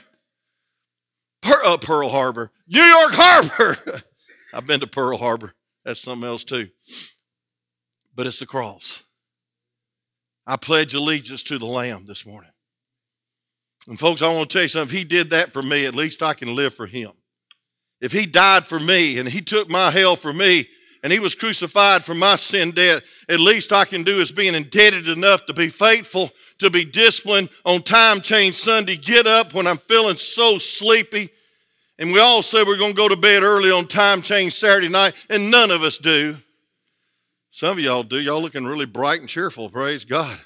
per- 1.41 1.63
uh, 1.65 1.77
Pearl 1.77 2.09
Harbor, 2.09 2.51
New 2.67 2.81
York 2.81 3.11
Harbor. 3.13 3.77
I've 4.53 4.67
been 4.67 4.79
to 4.79 4.87
Pearl 4.87 5.17
Harbor. 5.17 5.53
That's 5.85 6.01
something 6.01 6.27
else 6.27 6.43
too. 6.43 6.69
But 8.15 8.27
it's 8.27 8.39
the 8.39 8.45
cross. 8.45 9.03
I 10.45 10.55
pledge 10.55 10.93
allegiance 10.93 11.43
to 11.43 11.59
the 11.59 11.65
Lamb 11.65 12.05
this 12.07 12.25
morning. 12.25 12.51
And 13.87 13.99
folks, 13.99 14.21
I 14.21 14.33
want 14.33 14.49
to 14.49 14.53
tell 14.53 14.63
you 14.63 14.67
something. 14.67 14.95
If 14.95 14.99
he 14.99 15.05
did 15.05 15.29
that 15.29 15.53
for 15.53 15.61
me, 15.61 15.85
at 15.85 15.95
least 15.95 16.21
I 16.23 16.33
can 16.33 16.55
live 16.55 16.73
for 16.73 16.85
him. 16.85 17.11
If 18.01 18.11
he 18.11 18.25
died 18.25 18.65
for 18.65 18.79
me 18.79 19.19
and 19.19 19.29
he 19.29 19.41
took 19.41 19.69
my 19.69 19.91
hell 19.91 20.15
for 20.15 20.33
me 20.33 20.67
and 21.03 21.13
he 21.13 21.19
was 21.19 21.35
crucified 21.35 22.03
for 22.03 22.13
my 22.13 22.35
sin 22.35 22.71
debt, 22.71 23.03
at 23.27 23.39
least 23.39 23.71
I 23.71 23.85
can 23.85 24.03
do 24.03 24.19
is 24.19 24.31
being 24.31 24.55
indebted 24.55 25.07
enough 25.07 25.45
to 25.45 25.53
be 25.53 25.69
faithful, 25.69 26.31
to 26.59 26.69
be 26.69 26.85
disciplined 26.85 27.49
on 27.65 27.81
time 27.81 28.21
change 28.21 28.55
Sunday, 28.55 28.97
get 28.97 29.25
up 29.25 29.53
when 29.53 29.67
I'm 29.67 29.77
feeling 29.77 30.17
so 30.17 30.57
sleepy. 30.57 31.29
And 31.97 32.11
we 32.11 32.19
all 32.19 32.41
say 32.41 32.63
we're 32.63 32.77
going 32.77 32.91
to 32.91 32.97
go 32.97 33.09
to 33.09 33.15
bed 33.15 33.43
early 33.43 33.71
on 33.71 33.85
time 33.85 34.21
change 34.21 34.53
Saturday 34.53 34.89
night, 34.89 35.13
and 35.29 35.51
none 35.51 35.71
of 35.71 35.83
us 35.83 35.97
do. 35.97 36.37
Some 37.51 37.77
of 37.77 37.83
y'all 37.83 38.03
do. 38.03 38.19
Y'all 38.19 38.41
looking 38.41 38.65
really 38.65 38.85
bright 38.85 39.19
and 39.19 39.27
cheerful, 39.29 39.69
praise 39.69 40.05
God. 40.05 40.39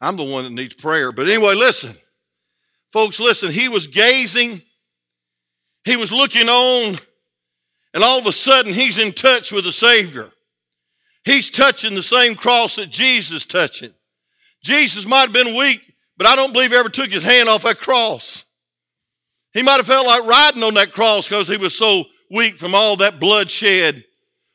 I'm 0.00 0.16
the 0.16 0.24
one 0.24 0.44
that 0.44 0.52
needs 0.52 0.74
prayer. 0.74 1.12
But 1.12 1.28
anyway, 1.28 1.54
listen. 1.54 1.96
Folks, 2.92 3.20
listen, 3.20 3.52
he 3.52 3.68
was 3.68 3.86
gazing, 3.86 4.62
he 5.84 5.96
was 5.96 6.10
looking 6.10 6.48
on, 6.48 6.96
and 7.94 8.04
all 8.04 8.18
of 8.18 8.26
a 8.26 8.32
sudden 8.32 8.72
he's 8.72 8.98
in 8.98 9.12
touch 9.12 9.52
with 9.52 9.64
the 9.64 9.72
Savior. 9.72 10.30
He's 11.24 11.50
touching 11.50 11.94
the 11.94 12.02
same 12.02 12.34
cross 12.34 12.76
that 12.76 12.90
Jesus 12.90 13.44
touching. 13.44 13.92
Jesus 14.62 15.06
might 15.06 15.22
have 15.22 15.32
been 15.32 15.56
weak, 15.56 15.82
but 16.16 16.26
I 16.26 16.36
don't 16.36 16.52
believe 16.52 16.70
he 16.70 16.76
ever 16.76 16.88
took 16.88 17.10
his 17.10 17.22
hand 17.22 17.48
off 17.48 17.62
that 17.62 17.78
cross. 17.78 18.44
He 19.52 19.62
might 19.62 19.76
have 19.76 19.86
felt 19.86 20.06
like 20.06 20.24
riding 20.24 20.62
on 20.62 20.74
that 20.74 20.92
cross 20.92 21.28
because 21.28 21.48
he 21.48 21.56
was 21.56 21.76
so 21.76 22.04
weak 22.30 22.56
from 22.56 22.74
all 22.74 22.96
that 22.96 23.20
bloodshed, 23.20 24.04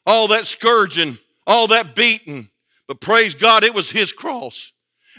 all 0.06 0.28
that 0.30 0.46
scourging, 0.46 1.18
all 1.48 1.68
that 1.68 1.96
beating. 1.96 2.50
But 2.88 3.02
praise 3.02 3.34
God, 3.34 3.64
it 3.64 3.74
was 3.74 3.92
his 3.92 4.12
cross. 4.12 4.72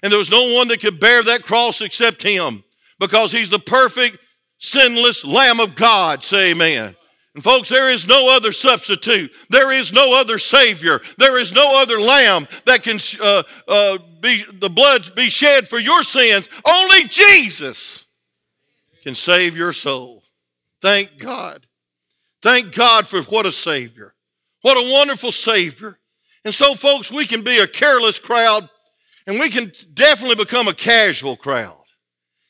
And 0.03 0.13
there 0.13 0.19
was 0.19 0.31
no 0.31 0.55
one 0.55 0.69
that 0.69 0.81
could 0.81 1.01
bear 1.01 1.23
that 1.23 1.45
cross 1.45 1.81
except 1.81 2.23
him 2.23 2.63
because 2.99 3.33
he's 3.33 3.51
the 3.51 3.59
perfect, 3.59 4.19
sinless 4.59 5.25
Lamb 5.25 5.61
of 5.61 5.75
God. 5.75 6.23
Say 6.23 6.51
amen. 6.51 6.95
And 7.35 7.43
folks, 7.43 7.69
there 7.69 7.91
is 7.91 8.07
no 8.07 8.35
other 8.35 8.53
substitute. 8.53 9.33
There 9.51 9.73
is 9.73 9.93
no 9.93 10.19
other 10.19 10.39
Savior. 10.39 11.01
There 11.19 11.39
is 11.39 11.53
no 11.53 11.81
other 11.81 11.99
Lamb 11.99 12.47
that 12.65 12.83
can 12.83 12.99
uh, 13.21 13.43
uh, 13.67 13.99
be 14.21 14.45
the 14.53 14.71
blood 14.71 15.15
be 15.17 15.31
shed 15.31 15.67
for 15.67 15.79
your 15.79 16.03
sins. 16.03 16.49
Only 16.67 17.05
Jesus 17.09 18.05
can 19.03 19.15
save 19.15 19.57
your 19.57 19.73
soul. 19.73 20.23
Thank 20.81 21.19
God. 21.19 21.67
Thank 22.41 22.75
God 22.75 23.07
for 23.07 23.23
what 23.23 23.47
a 23.47 23.53
Savior. 23.53 24.15
What 24.63 24.77
a 24.77 24.93
wonderful 24.93 25.33
Savior. 25.33 25.99
And 26.45 26.55
so, 26.55 26.75
folks, 26.75 27.11
we 27.11 27.27
can 27.27 27.43
be 27.43 27.59
a 27.59 27.67
careless 27.67 28.19
crowd 28.19 28.69
and 29.27 29.41
we 29.41 29.51
can 29.51 29.73
definitely 29.93 30.37
become 30.37 30.69
a 30.69 30.75
casual 30.75 31.37
crowd 31.37 31.85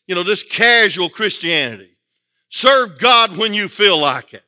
you 0.06 0.14
know, 0.14 0.22
this 0.22 0.42
casual 0.42 1.08
Christianity. 1.08 1.96
Serve 2.48 2.98
God 2.98 3.36
when 3.36 3.54
you 3.54 3.68
feel 3.68 3.98
like 3.98 4.34
it. 4.34 4.44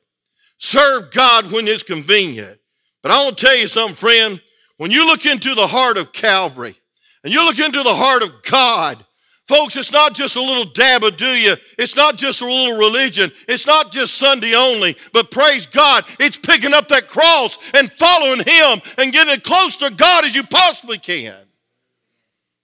Serve 0.57 1.11
God 1.11 1.51
when 1.51 1.67
it's 1.67 1.83
convenient. 1.83 2.59
But 3.01 3.11
I 3.11 3.23
want 3.23 3.37
to 3.37 3.45
tell 3.45 3.55
you 3.55 3.67
something, 3.67 3.95
friend. 3.95 4.41
When 4.77 4.91
you 4.91 5.07
look 5.07 5.25
into 5.25 5.55
the 5.55 5.67
heart 5.67 5.97
of 5.97 6.13
Calvary 6.13 6.75
and 7.23 7.33
you 7.33 7.45
look 7.45 7.59
into 7.59 7.81
the 7.81 7.95
heart 7.95 8.21
of 8.21 8.43
God, 8.43 9.03
folks, 9.47 9.75
it's 9.75 9.91
not 9.91 10.13
just 10.13 10.35
a 10.35 10.41
little 10.41 10.65
dab 10.65 11.03
of 11.03 11.17
do 11.17 11.29
you. 11.29 11.55
It's 11.79 11.95
not 11.95 12.17
just 12.17 12.41
a 12.41 12.45
little 12.45 12.77
religion. 12.77 13.31
It's 13.47 13.65
not 13.65 13.91
just 13.91 14.15
Sunday 14.15 14.53
only. 14.53 14.95
But 15.13 15.31
praise 15.31 15.65
God, 15.65 16.05
it's 16.19 16.37
picking 16.37 16.73
up 16.73 16.89
that 16.89 17.07
cross 17.07 17.57
and 17.73 17.91
following 17.91 18.43
Him 18.43 18.81
and 18.97 19.11
getting 19.11 19.33
as 19.33 19.41
close 19.41 19.77
to 19.77 19.89
God 19.89 20.25
as 20.25 20.35
you 20.35 20.43
possibly 20.43 20.99
can. 20.99 21.35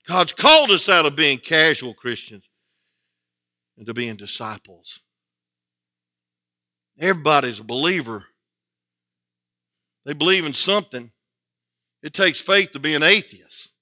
God's 0.07 0.33
called 0.33 0.69
us 0.71 0.89
out 0.89 1.05
of 1.05 1.15
being 1.15 1.37
casual 1.37 1.93
Christians 1.93 2.49
into 3.77 3.93
being 3.93 4.15
disciples. 4.15 5.02
Everybody's 7.03 7.59
a 7.59 7.65
believer. 7.65 8.23
They 10.05 10.13
believe 10.13 10.45
in 10.45 10.53
something. 10.53 11.11
It 12.01 12.13
takes 12.13 12.39
faith 12.39 12.71
to 12.71 12.79
be 12.79 12.95
an 12.95 13.03
atheist. 13.03 13.73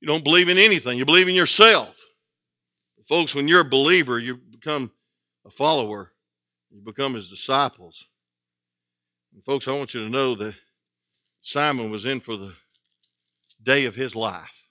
You 0.00 0.08
don't 0.08 0.24
believe 0.24 0.48
in 0.48 0.56
anything, 0.56 0.96
you 0.96 1.04
believe 1.04 1.28
in 1.28 1.34
yourself. 1.34 2.06
Folks, 3.06 3.34
when 3.34 3.48
you're 3.48 3.60
a 3.60 3.68
believer, 3.68 4.18
you 4.18 4.36
become 4.36 4.92
a 5.44 5.50
follower, 5.50 6.12
you 6.70 6.80
become 6.80 7.12
his 7.12 7.28
disciples. 7.28 8.08
And 9.34 9.44
folks, 9.44 9.68
I 9.68 9.76
want 9.76 9.92
you 9.92 10.04
to 10.04 10.10
know 10.10 10.34
that 10.36 10.54
Simon 11.42 11.90
was 11.90 12.06
in 12.06 12.20
for 12.20 12.36
the 12.36 12.54
day 13.62 13.84
of 13.84 13.94
his 13.94 14.16
life. 14.16 14.66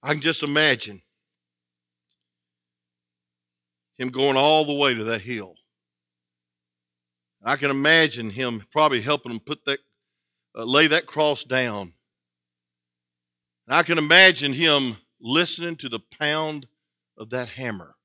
I 0.00 0.12
can 0.12 0.20
just 0.20 0.44
imagine 0.44 1.02
him 3.96 4.10
going 4.10 4.36
all 4.36 4.64
the 4.64 4.74
way 4.74 4.94
to 4.94 5.02
that 5.04 5.22
hill. 5.22 5.56
I 7.44 7.56
can 7.56 7.70
imagine 7.70 8.30
him 8.30 8.64
probably 8.70 9.00
helping 9.00 9.32
him 9.32 9.40
put 9.40 9.64
that, 9.64 9.80
uh, 10.56 10.64
lay 10.64 10.86
that 10.86 11.06
cross 11.06 11.44
down. 11.44 11.94
And 13.66 13.76
I 13.76 13.82
can 13.82 13.98
imagine 13.98 14.52
him 14.52 14.96
listening 15.20 15.76
to 15.76 15.88
the 15.88 16.00
pound 16.18 16.66
of 17.16 17.30
that 17.30 17.48
hammer 17.48 17.96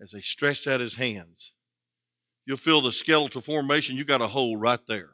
as 0.00 0.10
they 0.10 0.20
stretched 0.20 0.66
out 0.66 0.80
his 0.80 0.96
hands. 0.96 1.52
You'll 2.44 2.56
feel 2.56 2.80
the 2.80 2.92
skeletal 2.92 3.40
formation. 3.40 3.96
You 3.96 4.04
got 4.04 4.20
a 4.20 4.26
hole 4.26 4.56
right 4.56 4.80
there. 4.88 5.10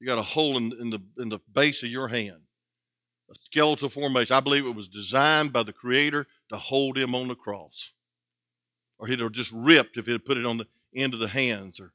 You 0.00 0.06
got 0.06 0.18
a 0.18 0.22
hole 0.22 0.56
in, 0.56 0.72
in 0.80 0.90
the 0.90 1.00
in 1.18 1.28
the 1.28 1.40
base 1.52 1.82
of 1.82 1.90
your 1.90 2.08
hand. 2.08 2.42
A 3.30 3.34
skeletal 3.34 3.88
formation. 3.88 4.34
I 4.34 4.40
believe 4.40 4.66
it 4.66 4.74
was 4.74 4.88
designed 4.88 5.52
by 5.52 5.62
the 5.62 5.72
Creator 5.72 6.26
to 6.50 6.56
hold 6.56 6.96
him 6.96 7.14
on 7.14 7.28
the 7.28 7.34
cross. 7.34 7.92
Or 8.98 9.06
he'd 9.06 9.20
have 9.20 9.32
just 9.32 9.52
ripped 9.52 9.96
if 9.96 10.06
he'd 10.06 10.24
put 10.24 10.38
it 10.38 10.46
on 10.46 10.58
the 10.58 10.66
of 11.14 11.20
the 11.20 11.28
hands 11.28 11.80
or, 11.80 11.92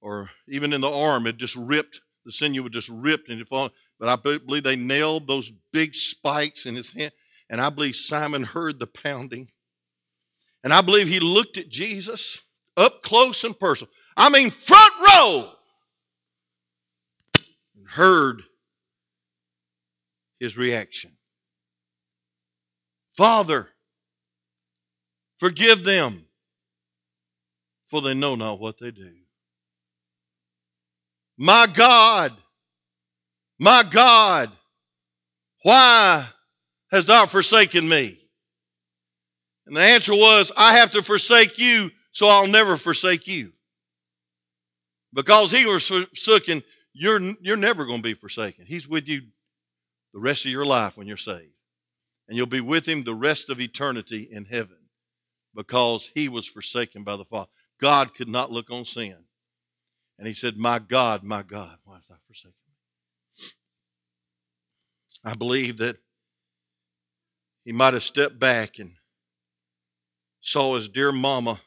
or 0.00 0.30
even 0.48 0.72
in 0.72 0.80
the 0.80 0.90
arm. 0.90 1.26
It 1.26 1.36
just 1.36 1.56
ripped, 1.56 2.00
the 2.24 2.32
sinew 2.32 2.62
would 2.62 2.72
just 2.72 2.88
ripped 2.88 3.28
and 3.28 3.40
it 3.40 3.48
fall. 3.48 3.70
But 3.98 4.08
I 4.08 4.16
believe 4.16 4.64
they 4.64 4.76
nailed 4.76 5.26
those 5.26 5.52
big 5.72 5.94
spikes 5.94 6.66
in 6.66 6.74
his 6.74 6.90
hand. 6.90 7.12
And 7.48 7.60
I 7.60 7.70
believe 7.70 7.96
Simon 7.96 8.44
heard 8.44 8.78
the 8.78 8.86
pounding. 8.86 9.48
And 10.64 10.72
I 10.72 10.80
believe 10.80 11.08
he 11.08 11.20
looked 11.20 11.56
at 11.56 11.68
Jesus 11.68 12.40
up 12.76 13.02
close 13.02 13.44
and 13.44 13.58
personal. 13.58 13.92
I 14.16 14.28
mean, 14.30 14.50
front 14.50 14.92
row. 15.00 15.52
And 17.76 17.88
heard 17.88 18.42
his 20.40 20.56
reaction. 20.56 21.12
Father, 23.12 23.68
forgive 25.36 25.84
them, 25.84 26.24
for 27.92 28.00
they 28.00 28.14
know 28.14 28.34
not 28.34 28.58
what 28.58 28.78
they 28.78 28.90
do. 28.90 29.12
My 31.36 31.66
God, 31.70 32.32
my 33.58 33.84
God, 33.88 34.50
why 35.62 36.26
has 36.90 37.04
thou 37.04 37.26
forsaken 37.26 37.86
me? 37.86 38.18
And 39.66 39.76
the 39.76 39.82
answer 39.82 40.14
was, 40.14 40.52
I 40.56 40.78
have 40.78 40.90
to 40.92 41.02
forsake 41.02 41.58
you, 41.58 41.90
so 42.12 42.28
I'll 42.28 42.46
never 42.46 42.78
forsake 42.78 43.26
you. 43.26 43.52
Because 45.12 45.50
he 45.50 45.66
was 45.66 45.86
forsaken, 45.86 46.62
you're, 46.94 47.20
you're 47.42 47.58
never 47.58 47.84
going 47.84 47.98
to 47.98 48.02
be 48.02 48.14
forsaken. 48.14 48.64
He's 48.66 48.88
with 48.88 49.06
you 49.06 49.20
the 50.14 50.20
rest 50.20 50.46
of 50.46 50.50
your 50.50 50.64
life 50.64 50.96
when 50.96 51.06
you're 51.06 51.18
saved. 51.18 51.52
And 52.26 52.38
you'll 52.38 52.46
be 52.46 52.62
with 52.62 52.88
him 52.88 53.02
the 53.02 53.14
rest 53.14 53.50
of 53.50 53.60
eternity 53.60 54.26
in 54.32 54.46
heaven 54.46 54.78
because 55.54 56.10
he 56.14 56.30
was 56.30 56.46
forsaken 56.46 57.02
by 57.04 57.16
the 57.16 57.26
Father. 57.26 57.50
God 57.82 58.14
could 58.14 58.28
not 58.28 58.52
look 58.52 58.70
on 58.70 58.84
sin. 58.84 59.16
And 60.16 60.28
he 60.28 60.34
said, 60.34 60.56
My 60.56 60.78
God, 60.78 61.24
my 61.24 61.42
God, 61.42 61.78
why 61.84 61.96
hast 61.96 62.10
thou 62.10 62.14
forsaken 62.24 62.54
me? 62.68 63.48
I 65.24 65.34
believe 65.34 65.78
that 65.78 65.96
he 67.64 67.72
might 67.72 67.94
have 67.94 68.04
stepped 68.04 68.38
back 68.38 68.78
and 68.78 68.92
saw 70.40 70.76
his 70.76 70.88
dear 70.88 71.10
mama 71.10 71.60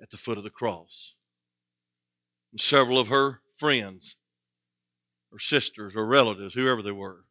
at 0.00 0.10
the 0.10 0.18
foot 0.18 0.36
of 0.36 0.44
the 0.44 0.50
cross. 0.50 1.14
And 2.52 2.60
several 2.60 2.98
of 2.98 3.08
her 3.08 3.40
friends, 3.56 4.16
or 5.32 5.38
sisters, 5.38 5.96
or 5.96 6.04
relatives, 6.04 6.52
whoever 6.52 6.82
they 6.82 6.92
were, 6.92 7.24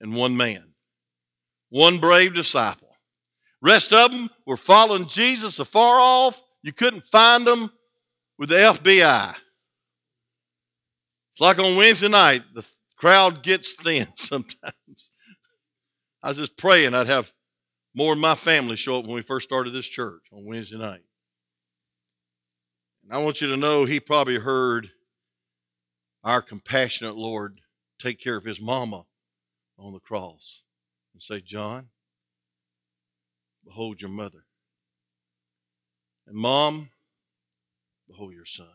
and 0.00 0.16
one 0.16 0.36
man, 0.36 0.74
one 1.68 1.98
brave 1.98 2.34
disciple. 2.34 2.87
Rest 3.60 3.92
of 3.92 4.12
them 4.12 4.30
were 4.46 4.56
following 4.56 5.06
Jesus 5.06 5.58
afar 5.58 6.00
off. 6.00 6.42
You 6.62 6.72
couldn't 6.72 7.04
find 7.10 7.46
them 7.46 7.70
with 8.38 8.50
the 8.50 8.56
FBI. 8.56 9.34
It's 11.30 11.40
like 11.40 11.58
on 11.58 11.76
Wednesday 11.76 12.08
night, 12.08 12.42
the 12.54 12.68
crowd 12.96 13.42
gets 13.42 13.74
thin 13.74 14.06
sometimes. 14.16 15.10
I 16.22 16.28
was 16.28 16.38
just 16.38 16.56
praying 16.56 16.94
I'd 16.94 17.06
have 17.06 17.32
more 17.94 18.12
of 18.12 18.18
my 18.18 18.34
family 18.34 18.76
show 18.76 18.98
up 18.98 19.06
when 19.06 19.14
we 19.14 19.22
first 19.22 19.48
started 19.48 19.70
this 19.70 19.86
church 19.86 20.26
on 20.32 20.44
Wednesday 20.44 20.78
night. 20.78 21.02
And 23.02 23.12
I 23.12 23.18
want 23.18 23.40
you 23.40 23.48
to 23.48 23.56
know 23.56 23.84
he 23.84 24.00
probably 24.00 24.38
heard 24.38 24.90
our 26.22 26.42
compassionate 26.42 27.16
Lord 27.16 27.60
take 27.98 28.20
care 28.20 28.36
of 28.36 28.44
his 28.44 28.60
mama 28.60 29.04
on 29.78 29.92
the 29.92 30.00
cross 30.00 30.62
and 31.12 31.22
say, 31.22 31.40
John, 31.40 31.88
behold 33.68 34.00
your 34.00 34.10
mother. 34.10 34.44
And 36.26 36.34
mom, 36.34 36.88
behold 38.08 38.32
your 38.32 38.46
son. 38.46 38.66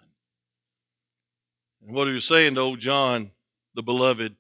And 1.82 1.96
what 1.96 2.08
he 2.08 2.14
was 2.14 2.28
saying 2.28 2.56
to 2.56 2.62
old 2.62 2.80
John, 2.80 3.32
the 3.74 3.82
beloved, 3.82 4.36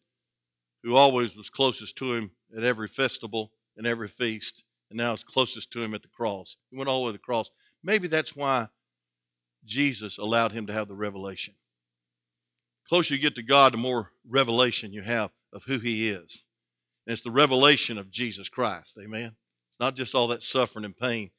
who 0.83 0.95
always 0.95 1.35
was 1.35 1.49
closest 1.49 1.97
to 1.97 2.13
him 2.13 2.31
at 2.55 2.63
every 2.63 2.87
festival 2.87 3.51
and 3.75 3.87
every 3.87 4.07
feast, 4.07 4.63
and 4.89 4.97
now 4.97 5.13
is 5.13 5.23
closest 5.23 5.71
to 5.71 5.81
him 5.81 5.95
at 5.95 6.03
the 6.03 6.07
cross. 6.07 6.55
He 6.69 6.77
went 6.77 6.87
all 6.87 6.99
the 6.99 7.05
way 7.05 7.09
to 7.09 7.13
the 7.13 7.19
cross. 7.19 7.49
Maybe 7.83 8.07
that's 8.07 8.35
why 8.35 8.67
Jesus 9.65 10.19
allowed 10.19 10.51
him 10.51 10.67
to 10.67 10.73
have 10.73 10.87
the 10.87 10.95
revelation. 10.95 11.55
The 12.83 12.89
closer 12.89 13.15
you 13.15 13.21
get 13.21 13.35
to 13.35 13.43
God, 13.43 13.73
the 13.73 13.77
more 13.77 14.11
revelation 14.27 14.93
you 14.93 15.01
have 15.01 15.31
of 15.51 15.63
who 15.63 15.79
he 15.79 16.09
is. 16.09 16.45
And 17.07 17.13
it's 17.13 17.23
the 17.23 17.31
revelation 17.31 17.97
of 17.97 18.11
Jesus 18.11 18.49
Christ. 18.49 18.99
Amen. 19.01 19.35
Not 19.83 19.97
just 19.97 20.15
all 20.15 20.27
that 20.27 20.43
suffering 20.43 20.85
and 20.85 20.95
pain 20.95 21.29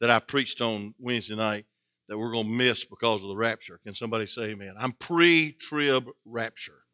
that 0.00 0.08
I 0.08 0.20
preached 0.20 0.60
on 0.60 0.94
Wednesday 1.00 1.34
night 1.34 1.66
that 2.06 2.16
we're 2.16 2.30
going 2.30 2.46
to 2.46 2.52
miss 2.52 2.84
because 2.84 3.24
of 3.24 3.28
the 3.28 3.34
rapture. 3.34 3.80
Can 3.82 3.92
somebody 3.92 4.28
say 4.28 4.50
amen? 4.50 4.74
I'm 4.78 4.92
pre 4.92 5.50
trib 5.50 6.08
rapture. 6.24 6.84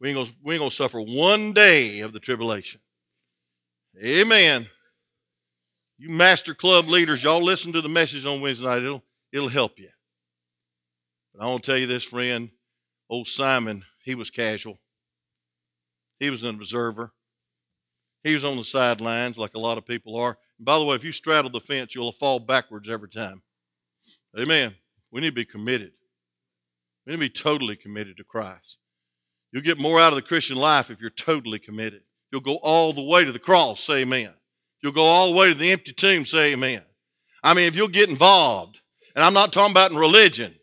We 0.00 0.08
ain't, 0.08 0.16
gonna, 0.16 0.30
we 0.42 0.54
ain't 0.54 0.60
gonna 0.62 0.70
suffer 0.70 1.02
one 1.02 1.52
day 1.52 2.00
of 2.00 2.14
the 2.14 2.18
tribulation. 2.18 2.80
Amen. 4.02 4.68
You 5.98 6.08
master 6.08 6.54
club 6.54 6.88
leaders, 6.88 7.22
y'all 7.22 7.44
listen 7.44 7.74
to 7.74 7.82
the 7.82 7.88
message 7.90 8.24
on 8.24 8.40
Wednesday 8.40 8.68
night. 8.68 8.82
It'll, 8.82 9.04
it'll 9.34 9.50
help 9.50 9.78
you. 9.78 9.90
But 11.34 11.44
I 11.44 11.46
want 11.46 11.62
to 11.62 11.72
tell 11.72 11.78
you 11.78 11.86
this, 11.86 12.04
friend. 12.04 12.48
Old 13.10 13.26
Simon, 13.26 13.84
he 14.02 14.14
was 14.14 14.30
casual. 14.30 14.78
He 16.18 16.30
was 16.30 16.42
an 16.42 16.54
observer. 16.54 17.12
He 18.22 18.34
was 18.34 18.44
on 18.44 18.56
the 18.56 18.64
sidelines 18.64 19.38
like 19.38 19.54
a 19.54 19.60
lot 19.60 19.78
of 19.78 19.86
people 19.86 20.16
are. 20.16 20.36
And 20.58 20.66
by 20.66 20.78
the 20.78 20.84
way, 20.84 20.94
if 20.94 21.04
you 21.04 21.12
straddle 21.12 21.50
the 21.50 21.60
fence, 21.60 21.94
you'll 21.94 22.12
fall 22.12 22.38
backwards 22.38 22.88
every 22.88 23.08
time. 23.08 23.42
Amen. 24.38 24.74
We 25.10 25.20
need 25.20 25.28
to 25.28 25.34
be 25.34 25.44
committed. 25.44 25.92
We 27.06 27.12
need 27.12 27.16
to 27.16 27.20
be 27.20 27.30
totally 27.30 27.76
committed 27.76 28.16
to 28.18 28.24
Christ. 28.24 28.78
You'll 29.52 29.62
get 29.62 29.78
more 29.78 29.98
out 29.98 30.12
of 30.12 30.16
the 30.16 30.22
Christian 30.22 30.56
life 30.56 30.90
if 30.90 31.00
you're 31.00 31.10
totally 31.10 31.58
committed. 31.58 32.02
You'll 32.30 32.42
go 32.42 32.56
all 32.62 32.92
the 32.92 33.02
way 33.02 33.24
to 33.24 33.32
the 33.32 33.38
cross, 33.38 33.82
say 33.82 34.02
amen. 34.02 34.32
You'll 34.82 34.92
go 34.92 35.04
all 35.04 35.30
the 35.30 35.36
way 35.36 35.48
to 35.48 35.54
the 35.54 35.72
empty 35.72 35.92
tomb, 35.92 36.24
say 36.24 36.52
amen. 36.52 36.82
I 37.42 37.54
mean, 37.54 37.66
if 37.66 37.74
you'll 37.74 37.88
get 37.88 38.10
involved, 38.10 38.80
and 39.16 39.24
I'm 39.24 39.34
not 39.34 39.52
talking 39.52 39.72
about 39.72 39.90
in 39.90 39.96
religion, 39.96 40.54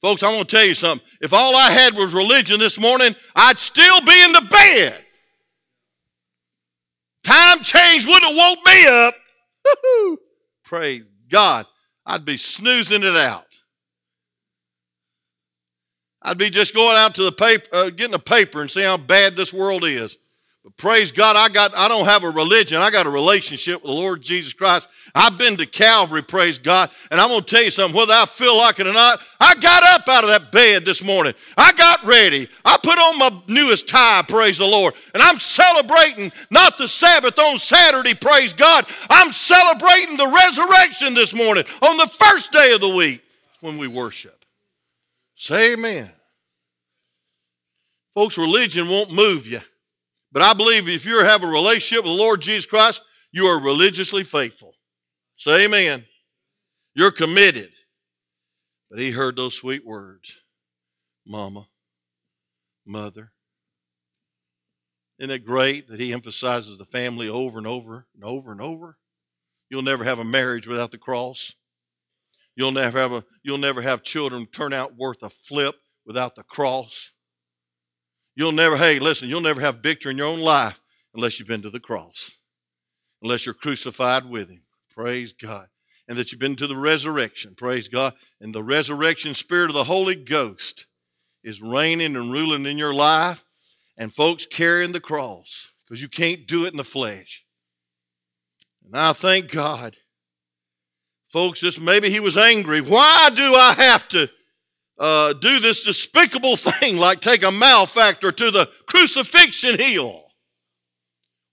Folks, 0.00 0.22
I 0.22 0.34
want 0.34 0.48
to 0.48 0.56
tell 0.56 0.64
you 0.64 0.74
something. 0.74 1.06
If 1.20 1.34
all 1.34 1.54
I 1.54 1.70
had 1.70 1.94
was 1.94 2.14
religion 2.14 2.58
this 2.58 2.80
morning, 2.80 3.14
I'd 3.36 3.58
still 3.58 4.00
be 4.00 4.22
in 4.24 4.32
the 4.32 4.48
bed. 4.50 5.04
Time 7.30 7.60
change 7.60 8.06
wouldn't 8.06 8.24
have 8.24 8.36
woke 8.36 8.58
me 8.66 8.86
up. 8.88 9.14
Praise 10.64 11.08
God. 11.28 11.64
I'd 12.04 12.24
be 12.24 12.36
snoozing 12.36 13.04
it 13.04 13.14
out. 13.14 13.46
I'd 16.22 16.38
be 16.38 16.50
just 16.50 16.74
going 16.74 16.96
out 16.96 17.14
to 17.14 17.22
the 17.22 17.30
paper, 17.30 17.68
uh, 17.72 17.90
getting 17.90 18.14
a 18.14 18.18
paper 18.18 18.60
and 18.60 18.68
see 18.68 18.82
how 18.82 18.96
bad 18.96 19.36
this 19.36 19.52
world 19.52 19.84
is. 19.84 20.18
But 20.62 20.76
praise 20.76 21.10
God, 21.10 21.36
I 21.36 21.48
got 21.48 21.74
I 21.74 21.88
don't 21.88 22.04
have 22.04 22.22
a 22.22 22.30
religion. 22.30 22.82
I 22.82 22.90
got 22.90 23.06
a 23.06 23.10
relationship 23.10 23.76
with 23.76 23.84
the 23.84 23.92
Lord 23.92 24.20
Jesus 24.20 24.52
Christ. 24.52 24.88
I've 25.14 25.38
been 25.38 25.56
to 25.56 25.66
Calvary, 25.66 26.22
praise 26.22 26.58
God. 26.58 26.90
And 27.10 27.20
I'm 27.20 27.30
to 27.30 27.42
tell 27.42 27.62
you 27.62 27.70
something, 27.70 27.96
whether 27.96 28.12
I 28.12 28.26
feel 28.26 28.56
like 28.56 28.78
it 28.78 28.86
or 28.86 28.92
not, 28.92 29.20
I 29.40 29.54
got 29.56 29.82
up 29.82 30.06
out 30.08 30.24
of 30.24 30.30
that 30.30 30.52
bed 30.52 30.84
this 30.84 31.02
morning. 31.02 31.34
I 31.56 31.72
got 31.72 32.04
ready. 32.04 32.48
I 32.64 32.76
put 32.82 32.98
on 32.98 33.18
my 33.18 33.42
newest 33.48 33.88
tie, 33.88 34.22
praise 34.28 34.58
the 34.58 34.66
Lord. 34.66 34.94
And 35.14 35.22
I'm 35.22 35.38
celebrating 35.38 36.30
not 36.50 36.76
the 36.76 36.86
Sabbath 36.86 37.38
on 37.38 37.56
Saturday, 37.58 38.14
praise 38.14 38.52
God. 38.52 38.86
I'm 39.08 39.32
celebrating 39.32 40.16
the 40.16 40.28
resurrection 40.28 41.14
this 41.14 41.34
morning 41.34 41.64
on 41.82 41.96
the 41.96 42.06
first 42.06 42.52
day 42.52 42.72
of 42.72 42.80
the 42.80 42.94
week 42.94 43.22
when 43.60 43.78
we 43.78 43.88
worship. 43.88 44.44
Say 45.34 45.72
amen. 45.72 46.10
Folks, 48.12 48.36
religion 48.36 48.88
won't 48.88 49.10
move 49.10 49.46
you. 49.46 49.60
But 50.32 50.42
I 50.42 50.52
believe 50.52 50.88
if 50.88 51.06
you 51.06 51.24
have 51.24 51.42
a 51.42 51.46
relationship 51.46 52.04
with 52.04 52.12
the 52.12 52.22
Lord 52.22 52.40
Jesus 52.40 52.66
Christ, 52.66 53.02
you 53.32 53.46
are 53.46 53.62
religiously 53.62 54.22
faithful. 54.22 54.74
Say 55.34 55.64
amen. 55.64 56.04
You're 56.94 57.10
committed. 57.10 57.70
But 58.90 58.98
he 58.98 59.12
heard 59.12 59.36
those 59.36 59.56
sweet 59.56 59.86
words 59.86 60.38
Mama, 61.26 61.68
Mother. 62.86 63.32
Isn't 65.18 65.30
it 65.30 65.44
great 65.44 65.88
that 65.88 66.00
he 66.00 66.12
emphasizes 66.12 66.78
the 66.78 66.84
family 66.84 67.28
over 67.28 67.58
and 67.58 67.66
over 67.66 68.06
and 68.14 68.24
over 68.24 68.52
and 68.52 68.60
over? 68.60 68.96
You'll 69.68 69.82
never 69.82 70.02
have 70.02 70.18
a 70.18 70.24
marriage 70.24 70.66
without 70.66 70.90
the 70.90 70.98
cross. 70.98 71.54
You'll 72.56 72.72
never 72.72 72.98
have 72.98 73.12
a 73.12 73.24
you'll 73.42 73.58
never 73.58 73.82
have 73.82 74.02
children 74.02 74.46
turn 74.46 74.72
out 74.72 74.96
worth 74.96 75.22
a 75.22 75.30
flip 75.30 75.76
without 76.04 76.34
the 76.34 76.42
cross. 76.42 77.12
You'll 78.40 78.52
never, 78.52 78.78
hey, 78.78 78.98
listen, 78.98 79.28
you'll 79.28 79.42
never 79.42 79.60
have 79.60 79.82
victory 79.82 80.12
in 80.12 80.16
your 80.16 80.28
own 80.28 80.40
life 80.40 80.80
unless 81.12 81.38
you've 81.38 81.46
been 81.46 81.60
to 81.60 81.68
the 81.68 81.78
cross, 81.78 82.38
unless 83.20 83.44
you're 83.44 83.54
crucified 83.54 84.24
with 84.24 84.48
Him. 84.48 84.62
Praise 84.88 85.34
God. 85.34 85.66
And 86.08 86.16
that 86.16 86.32
you've 86.32 86.40
been 86.40 86.56
to 86.56 86.66
the 86.66 86.74
resurrection. 86.74 87.54
Praise 87.54 87.86
God. 87.86 88.14
And 88.40 88.54
the 88.54 88.62
resurrection 88.62 89.34
spirit 89.34 89.68
of 89.68 89.74
the 89.74 89.84
Holy 89.84 90.14
Ghost 90.14 90.86
is 91.44 91.60
reigning 91.60 92.16
and 92.16 92.32
ruling 92.32 92.64
in 92.64 92.78
your 92.78 92.94
life. 92.94 93.44
And 93.98 94.10
folks 94.10 94.46
carrying 94.46 94.92
the 94.92 95.00
cross 95.00 95.70
because 95.84 96.00
you 96.00 96.08
can't 96.08 96.46
do 96.46 96.64
it 96.64 96.72
in 96.72 96.78
the 96.78 96.82
flesh. 96.82 97.44
And 98.86 98.96
I 98.96 99.12
thank 99.12 99.52
God 99.52 99.98
Folks, 101.30 101.60
this 101.60 101.78
maybe 101.78 102.10
he 102.10 102.18
was 102.18 102.36
angry. 102.36 102.80
Why 102.80 103.30
do 103.32 103.54
I 103.54 103.74
have 103.74 104.08
to 104.08 104.28
uh, 105.00 105.32
do 105.32 105.58
this 105.58 105.82
despicable 105.82 106.56
thing 106.56 106.98
like 106.98 107.20
take 107.20 107.42
a 107.42 107.50
malefactor 107.50 108.30
to 108.30 108.50
the 108.52 108.70
crucifixion 108.86 109.78
hill? 109.78 110.26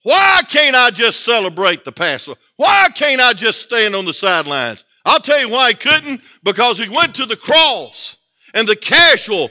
Why 0.04 0.42
can't 0.48 0.76
I 0.76 0.92
just 0.92 1.22
celebrate 1.22 1.84
the 1.84 1.92
Passover? 1.92 2.40
Why 2.56 2.90
can't 2.96 3.20
I 3.20 3.34
just 3.34 3.62
stand 3.62 3.96
on 3.96 4.06
the 4.06 4.14
sidelines? 4.14 4.86
I'll 5.04 5.20
tell 5.20 5.40
you 5.40 5.50
why 5.50 5.70
he 5.70 5.76
couldn't 5.76 6.22
because 6.44 6.78
he 6.78 6.90
went 6.90 7.16
to 7.16 7.26
the 7.26 7.36
cross 7.36 8.18
and 8.54 8.68
the 8.68 8.76
casual 8.76 9.50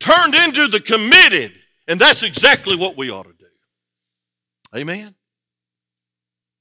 turned 0.00 0.34
into 0.34 0.68
the 0.68 0.80
committed. 0.80 1.52
And 1.86 2.00
that's 2.00 2.22
exactly 2.22 2.76
what 2.76 2.96
we 2.96 3.10
ought 3.10 3.24
to 3.24 3.32
do. 3.32 3.46
Amen. 4.76 5.14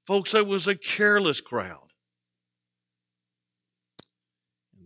Folks, 0.05 0.33
it 0.33 0.47
was 0.47 0.67
a 0.67 0.75
careless 0.75 1.41
crowd. 1.41 1.91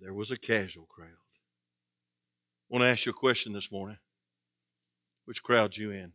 There 0.01 0.13
was 0.13 0.31
a 0.31 0.37
casual 0.37 0.87
crowd. 0.87 1.10
I 2.71 2.75
want 2.75 2.83
to 2.83 2.89
ask 2.89 3.05
you 3.05 3.09
a 3.09 3.13
question 3.13 3.51
this 3.51 3.69
morning. 3.69 3.97
Which 5.25 5.43
crowd 5.43 5.75
you 5.75 5.91
in? 5.91 6.13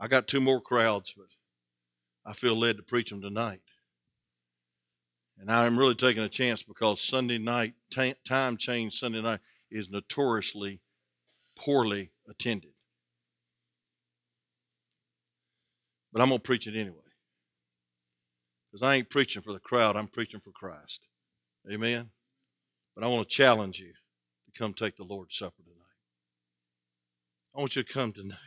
I 0.00 0.08
got 0.08 0.26
two 0.26 0.40
more 0.40 0.60
crowds, 0.60 1.14
but 1.16 1.26
I 2.26 2.32
feel 2.32 2.56
led 2.56 2.78
to 2.78 2.82
preach 2.82 3.10
them 3.10 3.22
tonight. 3.22 3.60
And 5.38 5.52
I'm 5.52 5.78
really 5.78 5.94
taking 5.94 6.24
a 6.24 6.28
chance 6.28 6.64
because 6.64 7.00
Sunday 7.00 7.38
night, 7.38 7.74
time 8.26 8.56
change 8.56 8.98
Sunday 8.98 9.22
night, 9.22 9.38
is 9.70 9.88
notoriously 9.88 10.80
poorly 11.54 12.10
attended. 12.28 12.72
But 16.12 16.22
I'm 16.22 16.28
going 16.28 16.40
to 16.40 16.42
preach 16.42 16.66
it 16.66 16.74
anyway. 16.74 16.96
Because 18.68 18.82
I 18.82 18.96
ain't 18.96 19.10
preaching 19.10 19.42
for 19.42 19.52
the 19.52 19.60
crowd, 19.60 19.94
I'm 19.94 20.08
preaching 20.08 20.40
for 20.40 20.50
Christ. 20.50 21.08
Amen? 21.70 22.10
But 22.96 23.04
I 23.04 23.08
want 23.08 23.28
to 23.28 23.34
challenge 23.34 23.78
you 23.78 23.92
come 24.58 24.74
take 24.74 24.96
the 24.96 25.04
Lord's 25.04 25.36
Supper 25.36 25.62
tonight. 25.62 25.78
I 27.56 27.60
want 27.60 27.76
you 27.76 27.82
to 27.82 27.92
come 27.92 28.12
tonight. 28.12 28.38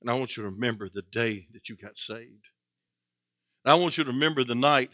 And 0.00 0.10
I 0.10 0.14
want 0.14 0.36
you 0.36 0.42
to 0.42 0.50
remember 0.50 0.88
the 0.88 1.02
day 1.02 1.46
that 1.52 1.68
you 1.68 1.76
got 1.76 1.96
saved. 1.96 2.48
And 3.64 3.72
I 3.72 3.74
want 3.74 3.96
you 3.96 4.04
to 4.04 4.10
remember 4.10 4.44
the 4.44 4.54
night, 4.54 4.90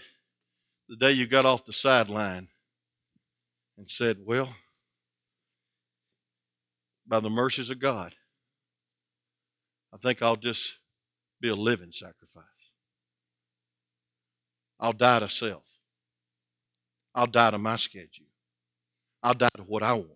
the 0.88 0.96
day 0.96 1.12
you 1.12 1.26
got 1.26 1.44
off 1.44 1.64
the 1.64 1.72
sideline 1.72 2.48
and 3.76 3.88
said, 3.88 4.18
Well, 4.24 4.48
by 7.06 7.20
the 7.20 7.30
mercies 7.30 7.70
of 7.70 7.78
God, 7.78 8.12
I 9.92 9.96
think 9.98 10.22
I'll 10.22 10.36
just 10.36 10.78
be 11.40 11.48
a 11.48 11.54
living 11.54 11.92
sacrifice. 11.92 12.44
I'll 14.80 14.92
die 14.92 15.18
to 15.18 15.28
self. 15.28 15.64
I'll 17.14 17.26
die 17.26 17.50
to 17.50 17.58
my 17.58 17.76
schedule. 17.76 18.31
I'll 19.22 19.34
die 19.34 19.50
to 19.56 19.62
what 19.62 19.82
I 19.82 19.92
want. 19.94 20.08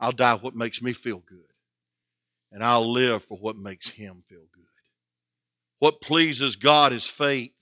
I'll 0.00 0.12
die 0.12 0.36
what 0.36 0.54
makes 0.54 0.82
me 0.82 0.92
feel 0.92 1.22
good. 1.26 1.38
And 2.50 2.64
I'll 2.64 2.90
live 2.90 3.24
for 3.24 3.36
what 3.38 3.56
makes 3.56 3.88
him 3.90 4.22
feel 4.26 4.46
good. 4.52 4.64
What 5.78 6.00
pleases 6.00 6.56
God 6.56 6.92
is 6.92 7.06
faith. 7.06 7.52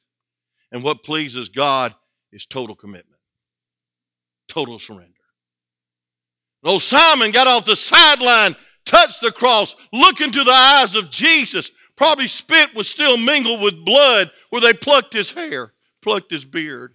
And 0.72 0.82
what 0.82 1.02
pleases 1.02 1.48
God 1.48 1.94
is 2.32 2.44
total 2.44 2.74
commitment, 2.74 3.20
total 4.48 4.78
surrender. 4.78 5.12
Old 6.64 6.82
Simon 6.82 7.30
got 7.30 7.46
off 7.46 7.64
the 7.64 7.76
sideline, 7.76 8.56
touched 8.84 9.20
the 9.20 9.30
cross, 9.30 9.76
looked 9.92 10.20
into 10.20 10.42
the 10.42 10.50
eyes 10.50 10.96
of 10.96 11.10
Jesus. 11.10 11.70
Probably 11.96 12.26
spit 12.26 12.74
was 12.74 12.90
still 12.90 13.16
mingled 13.16 13.62
with 13.62 13.84
blood 13.84 14.32
where 14.50 14.60
they 14.60 14.72
plucked 14.72 15.12
his 15.12 15.30
hair, 15.30 15.72
plucked 16.02 16.30
his 16.30 16.44
beard. 16.44 16.94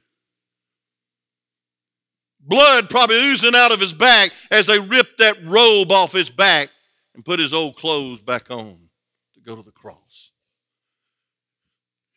Blood 2.43 2.89
probably 2.89 3.17
oozing 3.17 3.55
out 3.55 3.71
of 3.71 3.79
his 3.79 3.93
back 3.93 4.31
as 4.49 4.65
they 4.65 4.79
ripped 4.79 5.19
that 5.19 5.43
robe 5.43 5.91
off 5.91 6.11
his 6.11 6.29
back 6.29 6.69
and 7.13 7.23
put 7.23 7.39
his 7.39 7.53
old 7.53 7.75
clothes 7.75 8.19
back 8.19 8.49
on 8.49 8.89
to 9.35 9.39
go 9.39 9.55
to 9.55 9.61
the 9.61 9.71
cross. 9.71 10.31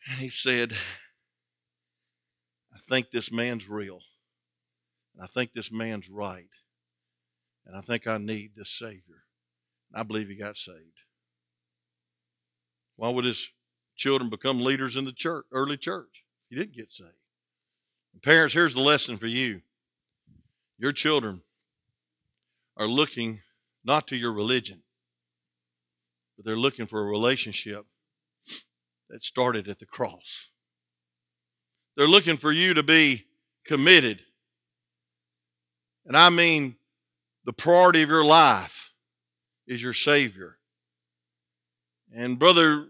And 0.09 0.19
he 0.19 0.29
said, 0.29 0.73
I 2.73 2.77
think 2.89 3.11
this 3.11 3.31
man's 3.31 3.69
real. 3.69 4.01
And 5.13 5.23
I 5.23 5.27
think 5.27 5.53
this 5.53 5.71
man's 5.71 6.09
right. 6.09 6.49
And 7.65 7.75
I 7.75 7.81
think 7.81 8.07
I 8.07 8.17
need 8.17 8.51
this 8.55 8.69
Savior. 8.69 9.23
And 9.91 9.99
I 9.99 10.03
believe 10.03 10.27
he 10.27 10.35
got 10.35 10.57
saved. 10.57 10.99
Why 12.95 13.09
would 13.09 13.25
his 13.25 13.49
children 13.95 14.29
become 14.29 14.59
leaders 14.59 14.95
in 14.95 15.05
the 15.05 15.11
church, 15.11 15.45
early 15.51 15.77
church? 15.77 16.23
He 16.49 16.55
didn't 16.55 16.75
get 16.75 16.93
saved. 16.93 17.11
And 18.13 18.21
parents, 18.21 18.53
here's 18.53 18.73
the 18.73 18.81
lesson 18.81 19.17
for 19.17 19.27
you. 19.27 19.61
Your 20.77 20.91
children 20.91 21.41
are 22.77 22.87
looking 22.87 23.41
not 23.83 24.07
to 24.07 24.17
your 24.17 24.33
religion, 24.33 24.83
but 26.35 26.45
they're 26.45 26.57
looking 26.57 26.85
for 26.85 27.01
a 27.01 27.05
relationship 27.05 27.85
that 29.09 29.23
started 29.23 29.67
at 29.67 29.79
the 29.79 29.85
cross. 29.85 30.49
They're 31.95 32.07
looking 32.07 32.35
for 32.35 32.51
you 32.51 32.73
to 32.73 32.83
be 32.83 33.25
committed. 33.65 34.21
And 36.05 36.17
I 36.17 36.29
mean 36.29 36.75
the 37.45 37.53
priority 37.53 38.01
of 38.01 38.09
your 38.09 38.25
life 38.25 38.91
is 39.67 39.81
your 39.81 39.93
Savior. 39.93 40.57
And 42.13 42.37
Brother 42.37 42.87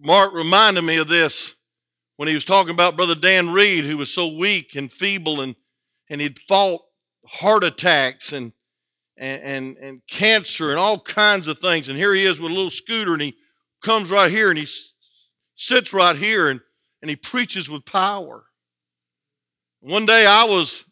Mark 0.00 0.32
reminded 0.32 0.84
me 0.84 0.96
of 0.96 1.08
this 1.08 1.56
when 2.16 2.28
he 2.28 2.34
was 2.34 2.44
talking 2.44 2.72
about 2.72 2.96
Brother 2.96 3.14
Dan 3.14 3.52
Reed, 3.52 3.84
who 3.84 3.96
was 3.96 4.12
so 4.12 4.36
weak 4.36 4.74
and 4.74 4.90
feeble 4.90 5.40
and, 5.40 5.56
and 6.08 6.20
he'd 6.20 6.38
fought 6.48 6.82
heart 7.28 7.64
attacks 7.64 8.32
and, 8.32 8.52
and, 9.16 9.42
and, 9.42 9.76
and 9.76 10.00
cancer 10.08 10.70
and 10.70 10.78
all 10.78 10.98
kinds 11.00 11.46
of 11.46 11.58
things. 11.58 11.88
And 11.88 11.96
here 11.96 12.14
he 12.14 12.24
is 12.24 12.40
with 12.40 12.50
a 12.50 12.54
little 12.54 12.70
scooter 12.70 13.12
and 13.12 13.22
he 13.22 13.36
comes 13.82 14.10
right 14.10 14.30
here 14.30 14.48
and 14.48 14.58
he 14.58 14.66
sits 15.54 15.92
right 15.92 16.16
here 16.16 16.48
and, 16.48 16.60
and 17.02 17.10
he 17.10 17.16
preaches 17.16 17.68
with 17.68 17.84
power. 17.84 18.44
One 19.80 20.06
day 20.06 20.26
I 20.26 20.44
was 20.44 20.84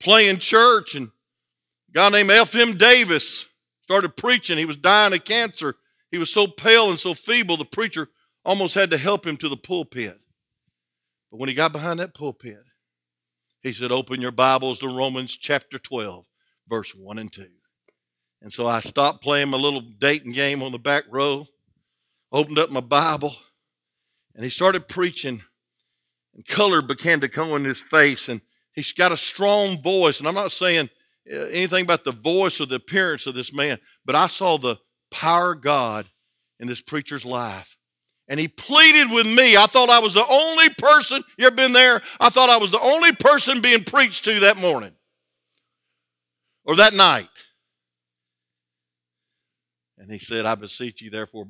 playing 0.00 0.38
church 0.38 0.94
and 0.94 1.08
a 1.08 1.92
guy 1.92 2.08
named 2.08 2.30
F.M. 2.30 2.76
Davis 2.76 3.46
started 3.82 4.16
preaching. 4.16 4.56
He 4.56 4.64
was 4.64 4.76
dying 4.76 5.12
of 5.12 5.24
cancer. 5.24 5.74
He 6.10 6.18
was 6.18 6.32
so 6.32 6.46
pale 6.46 6.88
and 6.88 6.98
so 6.98 7.14
feeble, 7.14 7.56
the 7.56 7.64
preacher 7.64 8.08
almost 8.44 8.74
had 8.74 8.90
to 8.90 8.98
help 8.98 9.26
him 9.26 9.36
to 9.36 9.48
the 9.48 9.56
pulpit. 9.56 10.18
But 11.30 11.38
when 11.38 11.48
he 11.48 11.54
got 11.54 11.72
behind 11.72 12.00
that 12.00 12.14
pulpit, 12.14 12.58
he 13.62 13.72
said, 13.72 13.92
Open 13.92 14.20
your 14.20 14.32
Bibles 14.32 14.78
to 14.78 14.88
Romans 14.88 15.36
chapter 15.36 15.78
12, 15.78 16.26
verse 16.68 16.94
1 16.94 17.18
and 17.18 17.32
2. 17.32 17.46
And 18.42 18.52
so 18.52 18.66
I 18.66 18.80
stopped 18.80 19.22
playing 19.22 19.50
my 19.50 19.58
little 19.58 19.82
dating 19.82 20.32
game 20.32 20.62
on 20.62 20.72
the 20.72 20.78
back 20.78 21.04
row, 21.10 21.46
opened 22.32 22.58
up 22.58 22.70
my 22.70 22.80
Bible, 22.80 23.34
and 24.34 24.44
he 24.44 24.50
started 24.50 24.88
preaching. 24.88 25.42
And 26.34 26.46
color 26.46 26.80
began 26.80 27.20
to 27.20 27.28
come 27.28 27.50
on 27.50 27.64
his 27.64 27.82
face, 27.82 28.28
and 28.28 28.40
he's 28.72 28.92
got 28.92 29.12
a 29.12 29.16
strong 29.16 29.82
voice. 29.82 30.20
And 30.20 30.28
I'm 30.28 30.34
not 30.34 30.52
saying 30.52 30.88
uh, 31.30 31.36
anything 31.36 31.84
about 31.84 32.04
the 32.04 32.12
voice 32.12 32.60
or 32.60 32.66
the 32.66 32.76
appearance 32.76 33.26
of 33.26 33.34
this 33.34 33.52
man, 33.52 33.78
but 34.04 34.14
I 34.14 34.26
saw 34.28 34.56
the 34.56 34.76
power 35.10 35.52
of 35.52 35.60
God 35.60 36.06
in 36.58 36.68
this 36.68 36.80
preacher's 36.80 37.26
life. 37.26 37.76
And 38.30 38.38
he 38.38 38.46
pleaded 38.46 39.10
with 39.10 39.26
me. 39.26 39.56
I 39.56 39.66
thought 39.66 39.90
I 39.90 39.98
was 39.98 40.14
the 40.14 40.26
only 40.26 40.68
person, 40.70 41.24
you 41.36 41.48
ever 41.48 41.56
been 41.56 41.72
there? 41.72 42.00
I 42.20 42.30
thought 42.30 42.48
I 42.48 42.58
was 42.58 42.70
the 42.70 42.80
only 42.80 43.12
person 43.12 43.60
being 43.60 43.82
preached 43.82 44.24
to 44.24 44.40
that 44.40 44.56
morning 44.56 44.94
or 46.64 46.76
that 46.76 46.94
night. 46.94 47.28
And 49.98 50.10
he 50.12 50.18
said, 50.18 50.46
I 50.46 50.54
beseech 50.54 51.02
you, 51.02 51.10
therefore, 51.10 51.48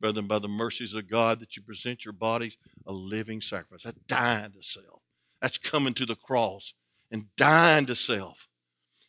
brethren, 0.00 0.26
by 0.26 0.38
the 0.38 0.48
mercies 0.48 0.94
of 0.94 1.08
God, 1.08 1.38
that 1.40 1.54
you 1.54 1.62
present 1.62 2.06
your 2.06 2.14
bodies 2.14 2.56
a 2.86 2.92
living 2.92 3.42
sacrifice. 3.42 3.82
That's 3.82 4.00
dying 4.08 4.52
to 4.52 4.62
self. 4.62 5.02
That's 5.42 5.58
coming 5.58 5.92
to 5.94 6.06
the 6.06 6.16
cross 6.16 6.72
and 7.10 7.26
dying 7.36 7.84
to 7.86 7.94
self 7.94 8.48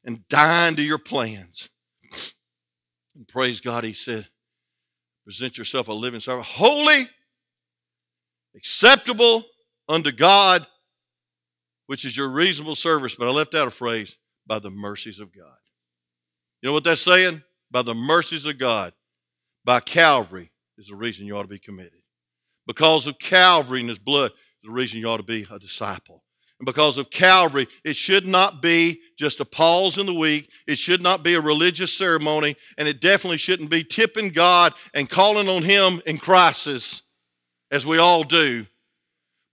and 0.04 0.28
dying 0.28 0.76
to 0.76 0.84
your 0.84 0.98
plans. 0.98 1.70
And 3.16 3.26
praise 3.30 3.62
God, 3.62 3.86
he 3.86 3.94
said, 3.94 4.28
present 5.24 5.58
yourself 5.58 5.88
a 5.88 5.94
living 5.94 6.20
sacrifice, 6.20 6.52
holy, 6.54 7.08
acceptable 8.56 9.44
unto 9.88 10.12
God, 10.12 10.66
which 11.88 12.06
is 12.06 12.16
your 12.16 12.30
reasonable 12.30 12.76
service. 12.76 13.16
But 13.16 13.28
I 13.28 13.32
left 13.32 13.56
out 13.56 13.68
a 13.68 13.72
phrase, 13.72 14.18
by 14.46 14.60
the 14.60 14.70
mercies 14.70 15.20
of 15.20 15.36
God. 15.36 15.58
You 16.62 16.68
know 16.68 16.74
what 16.74 16.84
that's 16.84 17.02
saying? 17.02 17.44
By 17.72 17.82
the 17.82 17.94
mercies 17.94 18.46
of 18.46 18.58
God, 18.58 18.94
by 19.66 19.80
Calvary 19.80 20.52
is 20.78 20.88
the 20.88 20.96
reason 20.96 21.26
you 21.26 21.38
ought 21.38 21.44
to 21.44 21.48
be 21.48 21.60
committed. 21.60 22.02
Because 22.68 23.08
of 23.08 23.20
Calvary 23.20 23.82
and 23.82 23.90
his 23.90 24.00
blood 24.00 24.32
the 24.64 24.72
reason 24.72 25.00
you 25.00 25.08
ought 25.08 25.18
to 25.18 25.24
be 25.24 25.46
a 25.52 25.60
disciple. 25.60 26.24
And 26.60 26.66
because 26.66 26.98
of 26.98 27.10
Calvary, 27.10 27.68
it 27.84 27.96
should 27.96 28.28
not 28.28 28.62
be 28.62 29.02
just 29.18 29.40
a 29.40 29.46
pause 29.46 29.98
in 29.98 30.06
the 30.06 30.14
week. 30.14 30.50
It 30.68 30.78
should 30.78 31.02
not 31.02 31.24
be 31.24 31.34
a 31.34 31.42
religious 31.42 31.92
ceremony. 31.92 32.56
And 32.78 32.88
it 32.88 33.02
definitely 33.02 33.38
shouldn't 33.38 33.70
be 33.70 33.84
tipping 33.84 34.30
God 34.30 34.74
and 34.94 35.10
calling 35.10 35.50
on 35.50 35.64
Him 35.64 36.02
in 36.06 36.18
crisis, 36.18 37.02
as 37.72 37.86
we 37.86 37.98
all 37.98 38.24
do. 38.24 38.66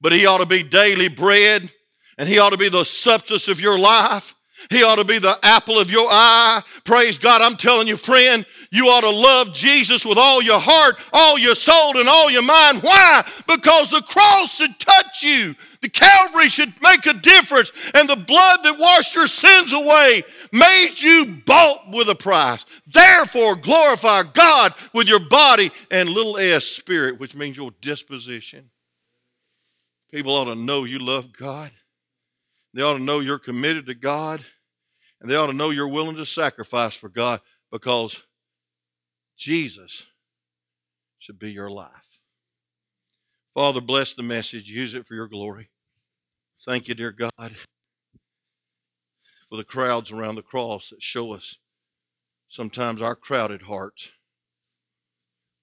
but 0.01 0.13
He 0.13 0.27
ought 0.27 0.39
to 0.39 0.47
be 0.47 0.63
daily 0.63 1.09
bread 1.09 1.73
and 2.19 2.29
He 2.29 2.39
ought 2.39 2.51
to 2.51 2.59
be 2.59 2.69
the 2.69 2.85
substance 2.85 3.49
of 3.49 3.61
your 3.61 3.79
life. 3.79 4.35
He 4.69 4.83
ought 4.83 4.97
to 4.97 5.05
be 5.05 5.19
the 5.19 5.39
apple 5.43 5.79
of 5.79 5.91
your 5.91 6.09
eye. 6.11 6.63
Praise 6.85 7.17
God. 7.17 7.41
I'm 7.41 7.57
telling 7.57 7.89
you, 7.89 7.97
friend, 7.97 8.45
you 8.71 8.87
ought 8.87 9.01
to 9.01 9.11
love 9.11 9.53
Jesus 9.53 10.05
with 10.05 10.19
all 10.19 10.43
your 10.43 10.61
heart, 10.61 10.97
all 11.13 11.39
your 11.39 11.55
soul, 11.55 11.99
and 11.99 12.09
all 12.09 12.31
your 12.31 12.43
mind. 12.43 12.83
Why? 12.83 13.25
Because 13.49 13.91
the 13.91 14.03
cross 14.03 14.57
should 14.57 14.79
touch 14.79 15.23
you. 15.23 15.57
The 15.81 15.89
Calvary 15.89 16.49
should 16.49 16.73
make 16.81 17.07
a 17.07 17.15
difference. 17.15 17.73
And 17.95 18.09
the 18.09 18.17
blood 18.17 18.61
that 18.63 18.79
washed 18.79 19.17
your 19.17 19.27
sins 19.27 19.73
away 19.73 20.25
made 20.53 20.95
you 21.01 21.43
bought 21.47 21.91
with 21.91 22.09
a 22.11 22.15
price. 22.15 22.67
Therefore, 22.87 23.57
glorify 23.57 24.23
God 24.33 24.75
with 24.93 25.09
your 25.09 25.21
body 25.21 25.71
and 25.91 26.09
little 26.09 26.39
s 26.39 26.65
spirit, 26.65 27.19
which 27.19 27.35
means 27.35 27.57
your 27.57 27.73
disposition. 27.81 28.71
People 30.13 30.35
ought 30.35 30.45
to 30.45 30.55
know 30.55 30.85
you 30.85 30.99
love 30.99 31.33
God. 31.33 31.71
They 32.73 32.83
ought 32.83 32.97
to 32.97 33.03
know 33.03 33.21
you're 33.21 33.39
committed 33.39 33.87
to 33.87 33.95
God. 33.95 34.45
And 35.21 35.31
they 35.31 35.37
ought 35.37 35.49
to 35.49 35.53
know 35.53 35.71
you're 35.71 35.89
willing 35.89 36.17
to 36.17 36.25
sacrifice 36.25 36.97
for 36.97 37.09
God 37.09 37.41
because 37.71 38.23
Jesus 39.37 40.07
should 41.19 41.39
be 41.39 41.53
your 41.53 41.71
life. 41.71 42.19
Father, 43.53 43.81
bless 43.81 44.15
the 44.15 44.23
message. 44.23 44.71
Use 44.71 44.95
it 44.95 45.07
for 45.07 45.15
your 45.15 45.29
glory. 45.29 45.69
Thank 46.65 46.89
you, 46.89 46.95
dear 46.95 47.11
God, 47.11 47.55
for 49.49 49.57
the 49.57 49.65
crowds 49.65 50.13
around 50.13 50.37
the 50.37 50.43
cross 50.43 50.91
that 50.91 51.03
show 51.03 51.33
us 51.33 51.59
sometimes 52.49 53.03
our 53.03 53.15
crowded 53.15 53.63
hearts, 53.63 54.11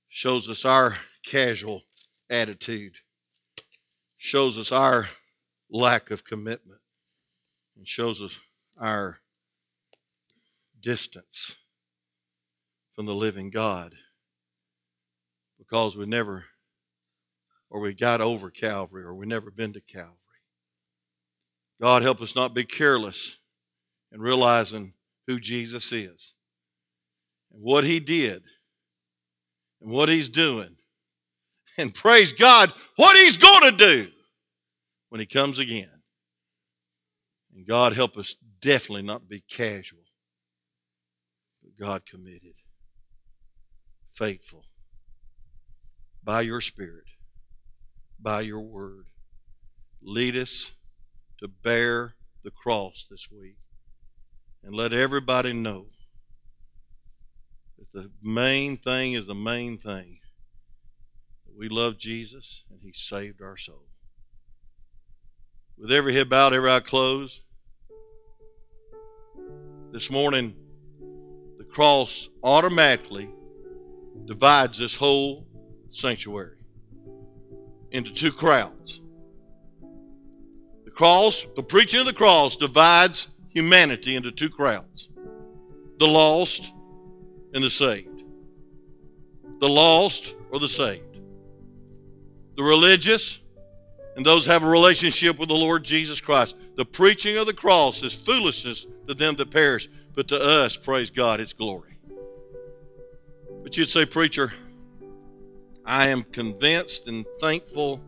shows 0.07 0.49
us 0.49 0.65
our 0.65 0.95
casual 1.23 1.83
attitude, 2.29 2.95
shows 4.17 4.57
us 4.57 4.71
our 4.71 5.07
lack 5.69 6.11
of 6.11 6.23
commitment, 6.23 6.79
and 7.77 7.87
shows 7.87 8.21
us 8.21 8.39
our 8.79 9.19
distance 10.79 11.57
from 12.91 13.05
the 13.05 13.15
living 13.15 13.49
God 13.49 13.93
because 15.57 15.95
we 15.95 16.05
never, 16.05 16.45
or 17.69 17.79
we 17.79 17.93
got 17.93 18.21
over 18.21 18.49
Calvary, 18.49 19.03
or 19.03 19.13
we 19.13 19.25
never 19.25 19.51
been 19.51 19.73
to 19.73 19.81
Calvary. 19.81 20.13
God, 21.79 22.01
help 22.01 22.21
us 22.21 22.35
not 22.35 22.53
be 22.53 22.63
careless 22.63 23.37
in 24.11 24.19
realizing 24.19 24.93
who 25.27 25.39
Jesus 25.39 25.91
is 25.91 26.33
and 27.51 27.61
what 27.61 27.83
he 27.83 27.99
did 27.99 28.43
and 29.81 29.91
what 29.91 30.09
he's 30.09 30.29
doing. 30.29 30.75
And 31.77 31.93
praise 31.93 32.33
God, 32.33 32.71
what 32.95 33.15
he's 33.15 33.37
going 33.37 33.71
to 33.71 33.77
do 33.77 34.11
when 35.09 35.19
he 35.19 35.27
comes 35.27 35.59
again. 35.59 35.96
And 37.57 37.65
God, 37.65 37.93
help 37.93 38.17
us 38.17 38.35
definitely 38.61 39.01
not 39.01 39.27
be 39.27 39.39
casual, 39.39 40.03
but 41.63 41.75
God 41.75 42.05
committed 42.05 42.53
faithful 44.13 44.65
by 46.23 46.41
your 46.41 46.61
Spirit, 46.61 47.05
by 48.19 48.41
your 48.41 48.59
word. 48.59 49.07
Lead 50.03 50.35
us 50.35 50.75
to 51.39 51.47
bear 51.47 52.13
the 52.43 52.51
cross 52.51 53.07
this 53.09 53.27
week 53.31 53.57
and 54.63 54.75
let 54.75 54.93
everybody 54.93 55.51
know 55.51 55.87
that 57.79 57.91
the 57.91 58.11
main 58.21 58.77
thing 58.77 59.13
is 59.13 59.25
the 59.25 59.33
main 59.33 59.77
thing 59.77 60.19
that 61.47 61.57
we 61.57 61.69
love 61.69 61.97
Jesus 61.97 62.65
and 62.69 62.81
He 62.83 62.91
saved 62.93 63.41
our 63.41 63.57
soul. 63.57 63.87
With 65.75 65.91
every 65.91 66.13
head 66.13 66.29
bowed, 66.29 66.53
every 66.53 66.69
eye 66.69 66.81
closed, 66.81 67.41
this 69.91 70.11
morning 70.11 70.53
the 71.57 71.63
cross 71.63 72.29
automatically 72.43 73.29
divides 74.25 74.77
this 74.77 74.95
whole 74.95 75.47
sanctuary 75.89 76.57
into 77.91 78.13
two 78.13 78.31
crowds. 78.31 79.01
The 80.83 80.91
cross, 80.91 81.45
the 81.55 81.63
preaching 81.63 82.01
of 82.01 82.05
the 82.05 82.13
cross, 82.13 82.57
divides 82.57 83.29
humanity 83.49 84.15
into 84.15 84.31
two 84.31 84.49
crowds 84.49 85.09
the 85.99 86.07
lost 86.07 86.71
and 87.53 87.63
the 87.63 87.69
saved. 87.69 88.23
The 89.59 89.69
lost 89.69 90.35
or 90.51 90.59
the 90.59 90.67
saved. 90.67 91.19
The 92.55 92.63
religious 92.63 93.39
and 94.15 94.25
those 94.25 94.47
have 94.47 94.63
a 94.63 94.67
relationship 94.67 95.37
with 95.39 95.49
the 95.49 95.55
Lord 95.55 95.83
Jesus 95.83 96.19
Christ. 96.19 96.57
The 96.75 96.85
preaching 96.85 97.37
of 97.37 97.45
the 97.45 97.53
cross 97.53 98.01
is 98.01 98.15
foolishness 98.15 98.87
to 99.07 99.13
them 99.13 99.35
that 99.35 99.51
perish, 99.51 99.89
but 100.13 100.27
to 100.29 100.41
us, 100.41 100.75
praise 100.75 101.09
God, 101.09 101.39
it's 101.39 101.53
glory. 101.53 101.97
But 103.63 103.77
you'd 103.77 103.89
say, 103.89 104.05
Preacher, 104.05 104.53
I 105.85 106.07
am 106.09 106.23
convinced 106.23 107.07
and 107.07 107.25
thankful 107.39 108.01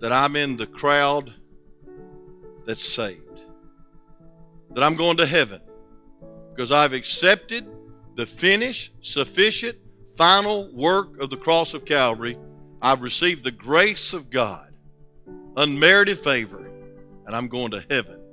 that 0.00 0.12
I'm 0.12 0.36
in 0.36 0.56
the 0.56 0.66
crowd 0.66 1.32
that's 2.66 2.84
saved, 2.84 3.42
that 4.70 4.82
I'm 4.82 4.96
going 4.96 5.16
to 5.18 5.26
heaven 5.26 5.60
because 6.50 6.72
I've 6.72 6.92
accepted 6.92 7.66
the 8.14 8.26
finished, 8.26 9.04
sufficient, 9.04 9.76
final 10.16 10.72
work 10.72 11.18
of 11.18 11.30
the 11.30 11.36
cross 11.36 11.74
of 11.74 11.84
Calvary. 11.84 12.38
I've 12.80 13.02
received 13.02 13.44
the 13.44 13.50
grace 13.50 14.12
of 14.12 14.30
God, 14.30 14.72
unmerited 15.56 16.18
favor, 16.18 16.70
and 17.26 17.34
I'm 17.34 17.48
going 17.48 17.72
to 17.72 17.84
heaven 17.90 18.23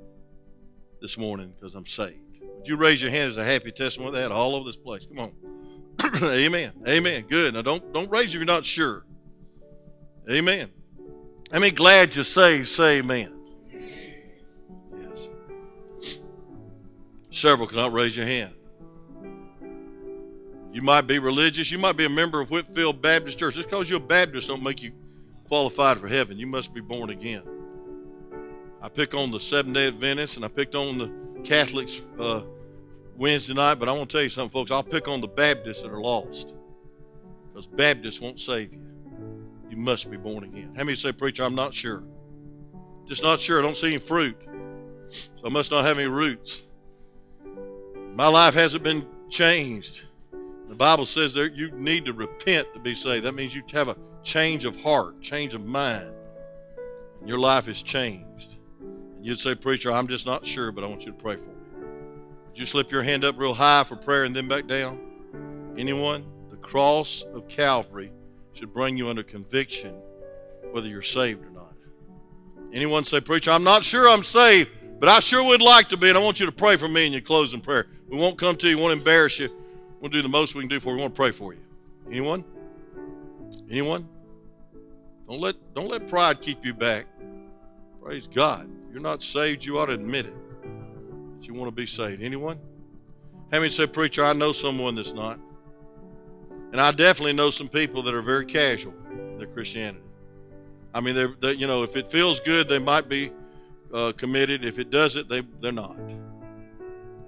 this 1.02 1.18
morning 1.18 1.52
because 1.54 1.74
I'm 1.74 1.84
saved. 1.84 2.20
Would 2.40 2.68
you 2.68 2.76
raise 2.76 3.02
your 3.02 3.10
hand 3.10 3.28
as 3.28 3.36
a 3.36 3.44
happy 3.44 3.72
testimony 3.72 4.16
of 4.16 4.22
that 4.22 4.32
all 4.32 4.54
over 4.54 4.64
this 4.64 4.76
place? 4.76 5.04
Come 5.06 5.18
on. 5.18 5.32
amen. 6.22 6.72
Amen. 6.88 7.24
Good. 7.28 7.54
Now 7.54 7.62
don't 7.62 7.92
don't 7.92 8.10
raise 8.10 8.28
if 8.28 8.34
you're 8.34 8.44
not 8.44 8.64
sure. 8.64 9.04
Amen. 10.30 10.70
I 11.52 11.58
mean, 11.58 11.74
glad 11.74 12.14
you 12.16 12.22
say 12.22 12.62
say 12.62 13.00
amen. 13.00 13.34
Yes. 14.96 16.20
Several 17.30 17.66
cannot 17.66 17.92
raise 17.92 18.16
your 18.16 18.26
hand. 18.26 18.54
You 20.72 20.80
might 20.80 21.02
be 21.02 21.18
religious. 21.18 21.70
You 21.70 21.78
might 21.78 21.96
be 21.96 22.06
a 22.06 22.10
member 22.10 22.40
of 22.40 22.50
Whitfield 22.50 23.02
Baptist 23.02 23.38
Church. 23.38 23.56
Just 23.56 23.68
because 23.68 23.90
you're 23.90 23.98
a 23.98 24.02
Baptist 24.02 24.48
don't 24.48 24.62
make 24.62 24.82
you 24.82 24.92
qualified 25.44 25.98
for 25.98 26.08
heaven. 26.08 26.38
You 26.38 26.46
must 26.46 26.72
be 26.72 26.80
born 26.80 27.10
again. 27.10 27.42
I 28.82 28.88
pick 28.88 29.14
on 29.14 29.30
the 29.30 29.38
Seventh 29.38 29.74
Day 29.74 29.86
Adventists, 29.86 30.36
and 30.36 30.44
I 30.44 30.48
picked 30.48 30.74
on 30.74 30.98
the 30.98 31.40
Catholics 31.44 32.02
uh, 32.18 32.42
Wednesday 33.16 33.54
night, 33.54 33.76
but 33.76 33.88
I 33.88 33.92
want 33.92 34.10
to 34.10 34.16
tell 34.16 34.24
you 34.24 34.28
something, 34.28 34.50
folks. 34.50 34.72
I'll 34.72 34.82
pick 34.82 35.06
on 35.06 35.20
the 35.20 35.28
Baptists 35.28 35.82
that 35.82 35.92
are 35.92 36.00
lost 36.00 36.52
because 37.48 37.68
Baptists 37.68 38.20
won't 38.20 38.40
save 38.40 38.72
you. 38.72 38.80
You 39.70 39.76
must 39.76 40.10
be 40.10 40.16
born 40.16 40.44
again. 40.44 40.74
How 40.76 40.82
many 40.82 40.96
say, 40.96 41.12
Preacher, 41.12 41.44
I'm 41.44 41.54
not 41.54 41.72
sure? 41.72 42.02
Just 43.06 43.22
not 43.22 43.38
sure. 43.38 43.60
I 43.60 43.62
don't 43.62 43.76
see 43.76 43.86
any 43.88 43.98
fruit. 43.98 44.36
So 45.08 45.46
I 45.46 45.48
must 45.48 45.70
not 45.70 45.84
have 45.84 45.98
any 45.98 46.08
roots. 46.08 46.62
My 48.14 48.26
life 48.28 48.54
hasn't 48.54 48.82
been 48.82 49.06
changed. 49.30 50.02
The 50.66 50.74
Bible 50.74 51.06
says 51.06 51.34
that 51.34 51.54
you 51.54 51.70
need 51.72 52.04
to 52.06 52.12
repent 52.12 52.72
to 52.74 52.80
be 52.80 52.94
saved. 52.94 53.26
That 53.26 53.34
means 53.34 53.54
you 53.54 53.62
have 53.72 53.88
a 53.88 53.96
change 54.22 54.64
of 54.64 54.80
heart, 54.82 55.20
change 55.20 55.54
of 55.54 55.64
mind. 55.66 56.12
And 57.20 57.28
your 57.28 57.38
life 57.38 57.68
is 57.68 57.82
changed. 57.82 58.51
You'd 59.22 59.38
say, 59.38 59.54
Preacher, 59.54 59.92
I'm 59.92 60.08
just 60.08 60.26
not 60.26 60.44
sure, 60.44 60.72
but 60.72 60.82
I 60.82 60.88
want 60.88 61.06
you 61.06 61.12
to 61.12 61.18
pray 61.18 61.36
for 61.36 61.50
me. 61.50 61.56
Would 62.48 62.58
you 62.58 62.66
slip 62.66 62.90
your 62.90 63.02
hand 63.02 63.24
up 63.24 63.38
real 63.38 63.54
high 63.54 63.84
for 63.84 63.96
prayer 63.96 64.24
and 64.24 64.34
then 64.34 64.48
back 64.48 64.66
down? 64.66 65.00
Anyone? 65.78 66.24
The 66.50 66.56
cross 66.56 67.22
of 67.32 67.48
Calvary 67.48 68.12
should 68.52 68.74
bring 68.74 68.96
you 68.96 69.08
under 69.08 69.22
conviction 69.22 69.94
whether 70.72 70.88
you're 70.88 71.02
saved 71.02 71.44
or 71.46 71.50
not. 71.50 71.74
Anyone 72.72 73.04
say, 73.04 73.20
Preacher, 73.20 73.50
I'm 73.52 73.64
not 73.64 73.84
sure 73.84 74.08
I'm 74.08 74.24
saved, 74.24 74.70
but 74.98 75.08
I 75.08 75.20
sure 75.20 75.42
would 75.44 75.62
like 75.62 75.88
to 75.90 75.96
be, 75.96 76.08
and 76.08 76.18
I 76.18 76.22
want 76.22 76.40
you 76.40 76.46
to 76.46 76.52
pray 76.52 76.76
for 76.76 76.88
me 76.88 77.06
in 77.06 77.12
your 77.12 77.20
closing 77.20 77.60
prayer. 77.60 77.86
We 78.08 78.18
won't 78.18 78.38
come 78.38 78.56
to 78.56 78.68
you, 78.68 78.76
we 78.76 78.82
won't 78.82 78.98
embarrass 78.98 79.38
you. 79.38 79.50
We'll 80.00 80.10
do 80.10 80.22
the 80.22 80.28
most 80.28 80.54
we 80.54 80.62
can 80.62 80.68
do 80.68 80.80
for 80.80 80.90
you. 80.90 80.96
We 80.96 81.02
want 81.02 81.14
to 81.14 81.16
pray 81.16 81.30
for 81.30 81.54
you. 81.54 81.60
Anyone? 82.08 82.44
Anyone? 83.70 84.08
Don't 85.28 85.40
let 85.40 85.54
don't 85.74 85.88
let 85.88 86.08
pride 86.08 86.40
keep 86.40 86.64
you 86.64 86.74
back. 86.74 87.06
Praise 88.02 88.26
God. 88.26 88.68
If 88.88 88.92
you're 88.92 89.00
not 89.00 89.22
saved, 89.22 89.64
you 89.64 89.78
ought 89.78 89.86
to 89.86 89.92
admit 89.92 90.26
it 90.26 90.34
that 91.36 91.46
you 91.46 91.54
want 91.54 91.68
to 91.68 91.74
be 91.74 91.86
saved. 91.86 92.20
Anyone? 92.20 92.58
How 93.52 93.58
many 93.58 93.70
say, 93.70 93.86
Preacher, 93.86 94.24
I 94.24 94.32
know 94.32 94.52
someone 94.52 94.94
that's 94.96 95.12
not? 95.12 95.38
And 96.72 96.80
I 96.80 96.90
definitely 96.90 97.34
know 97.34 97.50
some 97.50 97.68
people 97.68 98.02
that 98.02 98.14
are 98.14 98.22
very 98.22 98.44
casual 98.44 98.94
in 99.10 99.38
their 99.38 99.46
Christianity. 99.46 100.04
I 100.94 101.00
mean, 101.00 101.14
they're, 101.14 101.34
they're 101.38 101.52
you 101.52 101.66
know, 101.66 101.82
if 101.82 101.96
it 101.96 102.06
feels 102.08 102.40
good, 102.40 102.68
they 102.68 102.78
might 102.78 103.08
be 103.08 103.30
uh, 103.92 104.12
committed. 104.16 104.64
If 104.64 104.78
it 104.78 104.90
doesn't, 104.90 105.28
they, 105.28 105.42
they're 105.60 105.70
not. 105.70 105.96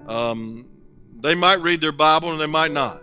Um, 0.08 0.66
they 1.20 1.34
might 1.34 1.60
read 1.60 1.80
their 1.80 1.92
Bible 1.92 2.32
and 2.32 2.40
they 2.40 2.46
might 2.46 2.72
not. 2.72 3.00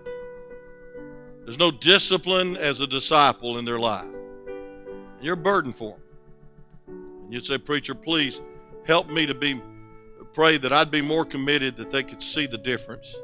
There's 1.45 1.57
no 1.57 1.71
discipline 1.71 2.57
as 2.57 2.79
a 2.79 2.87
disciple 2.87 3.57
in 3.57 3.65
their 3.65 3.79
life. 3.79 4.05
You're 5.21 5.35
a 5.35 5.37
burden 5.37 5.71
for 5.71 5.91
them. 5.91 6.00
You'd 7.31 7.45
say, 7.45 7.57
Preacher, 7.57 7.95
please 7.95 8.41
help 8.85 9.09
me 9.09 9.25
to 9.25 9.33
be, 9.33 9.61
pray 10.33 10.57
that 10.57 10.73
I'd 10.73 10.91
be 10.91 11.01
more 11.01 11.23
committed 11.23 11.77
that 11.77 11.89
they 11.89 12.03
could 12.03 12.21
see 12.21 12.45
the 12.45 12.57
difference. 12.57 13.15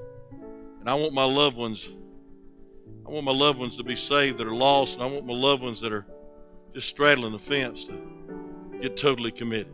And 0.80 0.90
I 0.90 0.94
want 0.94 1.14
my 1.14 1.26
loved 1.26 1.58
ones, 1.58 1.90
I 3.06 3.12
want 3.12 3.26
my 3.26 3.34
loved 3.34 3.60
ones 3.60 3.76
to 3.76 3.84
be 3.84 3.98
saved 3.98 4.38
that 4.38 4.48
are 4.48 4.56
lost, 4.56 4.98
and 4.98 5.04
I 5.04 5.12
want 5.12 5.26
my 5.26 5.34
loved 5.34 5.62
ones 5.62 5.82
that 5.82 5.92
are 5.92 6.06
just 6.74 6.88
straddling 6.88 7.34
the 7.34 7.40
fence 7.40 7.84
to 7.86 8.02
get 8.82 8.96
totally 8.96 9.32
committed. 9.32 9.74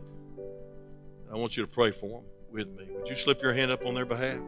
I 1.32 1.36
want 1.36 1.56
you 1.56 1.64
to 1.64 1.70
pray 1.70 1.92
for 1.92 2.08
them 2.08 2.24
with 2.50 2.68
me. 2.76 2.88
Would 2.90 3.08
you 3.08 3.14
slip 3.14 3.40
your 3.40 3.52
hand 3.52 3.70
up 3.70 3.86
on 3.86 3.94
their 3.94 4.04
behalf? 4.04 4.40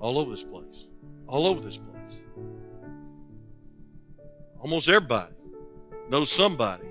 All 0.00 0.18
over 0.18 0.32
this 0.32 0.42
place. 0.42 0.88
All 1.28 1.46
over 1.46 1.60
this 1.60 1.78
place. 1.78 2.22
Almost 4.58 4.88
everybody 4.88 5.32
knows 6.08 6.32
somebody 6.32 6.86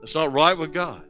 that's 0.00 0.14
not 0.14 0.30
right 0.34 0.56
with 0.56 0.70
God. 0.70 1.06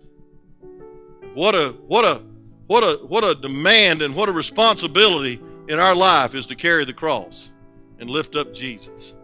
What 1.34 1.54
a 1.56 1.70
what 1.88 2.04
a 2.04 2.22
what 2.68 2.84
a 2.84 3.04
what 3.06 3.24
a 3.24 3.34
demand 3.34 4.02
and 4.02 4.14
what 4.14 4.28
a 4.28 4.32
responsibility 4.32 5.40
in 5.68 5.80
our 5.80 5.94
life 5.94 6.34
is 6.34 6.46
to 6.46 6.54
carry 6.54 6.84
the 6.84 6.92
cross 6.92 7.50
and 7.98 8.08
lift 8.08 8.36
up 8.36 8.52
Jesus. 8.52 9.16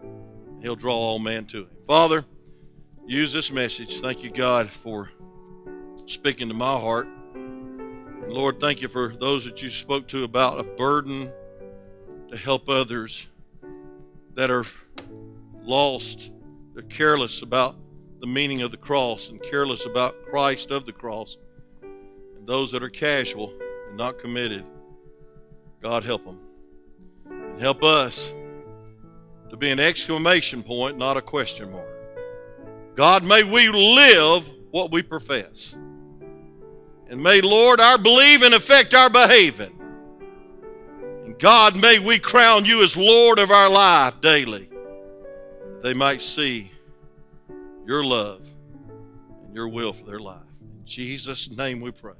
He'll 0.61 0.75
draw 0.75 0.95
all 0.95 1.19
men 1.19 1.45
to 1.45 1.59
him. 1.59 1.69
Father, 1.87 2.25
use 3.07 3.31
this 3.31 3.51
message. 3.51 3.99
Thank 3.99 4.23
you, 4.23 4.29
God, 4.29 4.69
for 4.69 5.11
speaking 6.05 6.49
to 6.49 6.53
my 6.53 6.77
heart. 6.77 7.07
And 7.33 8.31
Lord, 8.31 8.59
thank 8.59 8.81
you 8.81 8.87
for 8.89 9.15
those 9.15 9.45
that 9.45 9.63
you 9.63 9.69
spoke 9.69 10.07
to 10.09 10.23
about 10.23 10.59
a 10.59 10.63
burden 10.63 11.31
to 12.29 12.37
help 12.37 12.67
others 12.67 13.27
that 14.33 14.51
are 14.51 14.65
lost. 15.61 16.31
They're 16.73 16.83
careless 16.83 17.41
about 17.41 17.75
the 18.19 18.27
meaning 18.27 18.61
of 18.61 18.71
the 18.71 18.77
cross 18.77 19.29
and 19.29 19.41
careless 19.41 19.85
about 19.85 20.13
Christ 20.29 20.71
of 20.71 20.85
the 20.85 20.93
cross. 20.93 21.37
And 22.41 22.47
those 22.47 22.71
that 22.71 22.81
are 22.81 22.89
casual 22.89 23.53
and 23.87 23.95
not 23.95 24.17
committed, 24.17 24.65
God 25.79 26.03
help 26.03 26.25
them. 26.25 26.39
And 27.29 27.61
help 27.61 27.83
us 27.83 28.33
to 29.51 29.55
be 29.55 29.69
an 29.69 29.79
exclamation 29.79 30.63
point, 30.63 30.97
not 30.97 31.17
a 31.17 31.21
question 31.21 31.71
mark. 31.71 31.87
God, 32.95 33.23
may 33.23 33.43
we 33.43 33.69
live 33.69 34.49
what 34.71 34.91
we 34.91 35.03
profess. 35.03 35.77
And 37.07 37.21
may, 37.21 37.41
Lord, 37.41 37.79
our 37.79 37.99
believing 37.99 38.53
affect 38.53 38.95
our 38.95 39.11
behaving. 39.11 39.79
And 41.25 41.37
God, 41.37 41.79
may 41.79 41.99
we 41.99 42.17
crown 42.17 42.65
you 42.65 42.81
as 42.81 42.97
Lord 42.97 43.37
of 43.37 43.51
our 43.51 43.69
life 43.69 44.19
daily. 44.19 44.67
That 45.73 45.83
they 45.83 45.93
might 45.93 46.23
see 46.23 46.71
your 47.85 48.03
love 48.03 48.41
and 49.45 49.53
your 49.53 49.67
will 49.67 49.93
for 49.93 50.05
their 50.05 50.19
life. 50.19 50.41
In 50.59 50.83
Jesus' 50.85 51.55
name 51.55 51.81
we 51.81 51.91
pray. 51.91 52.15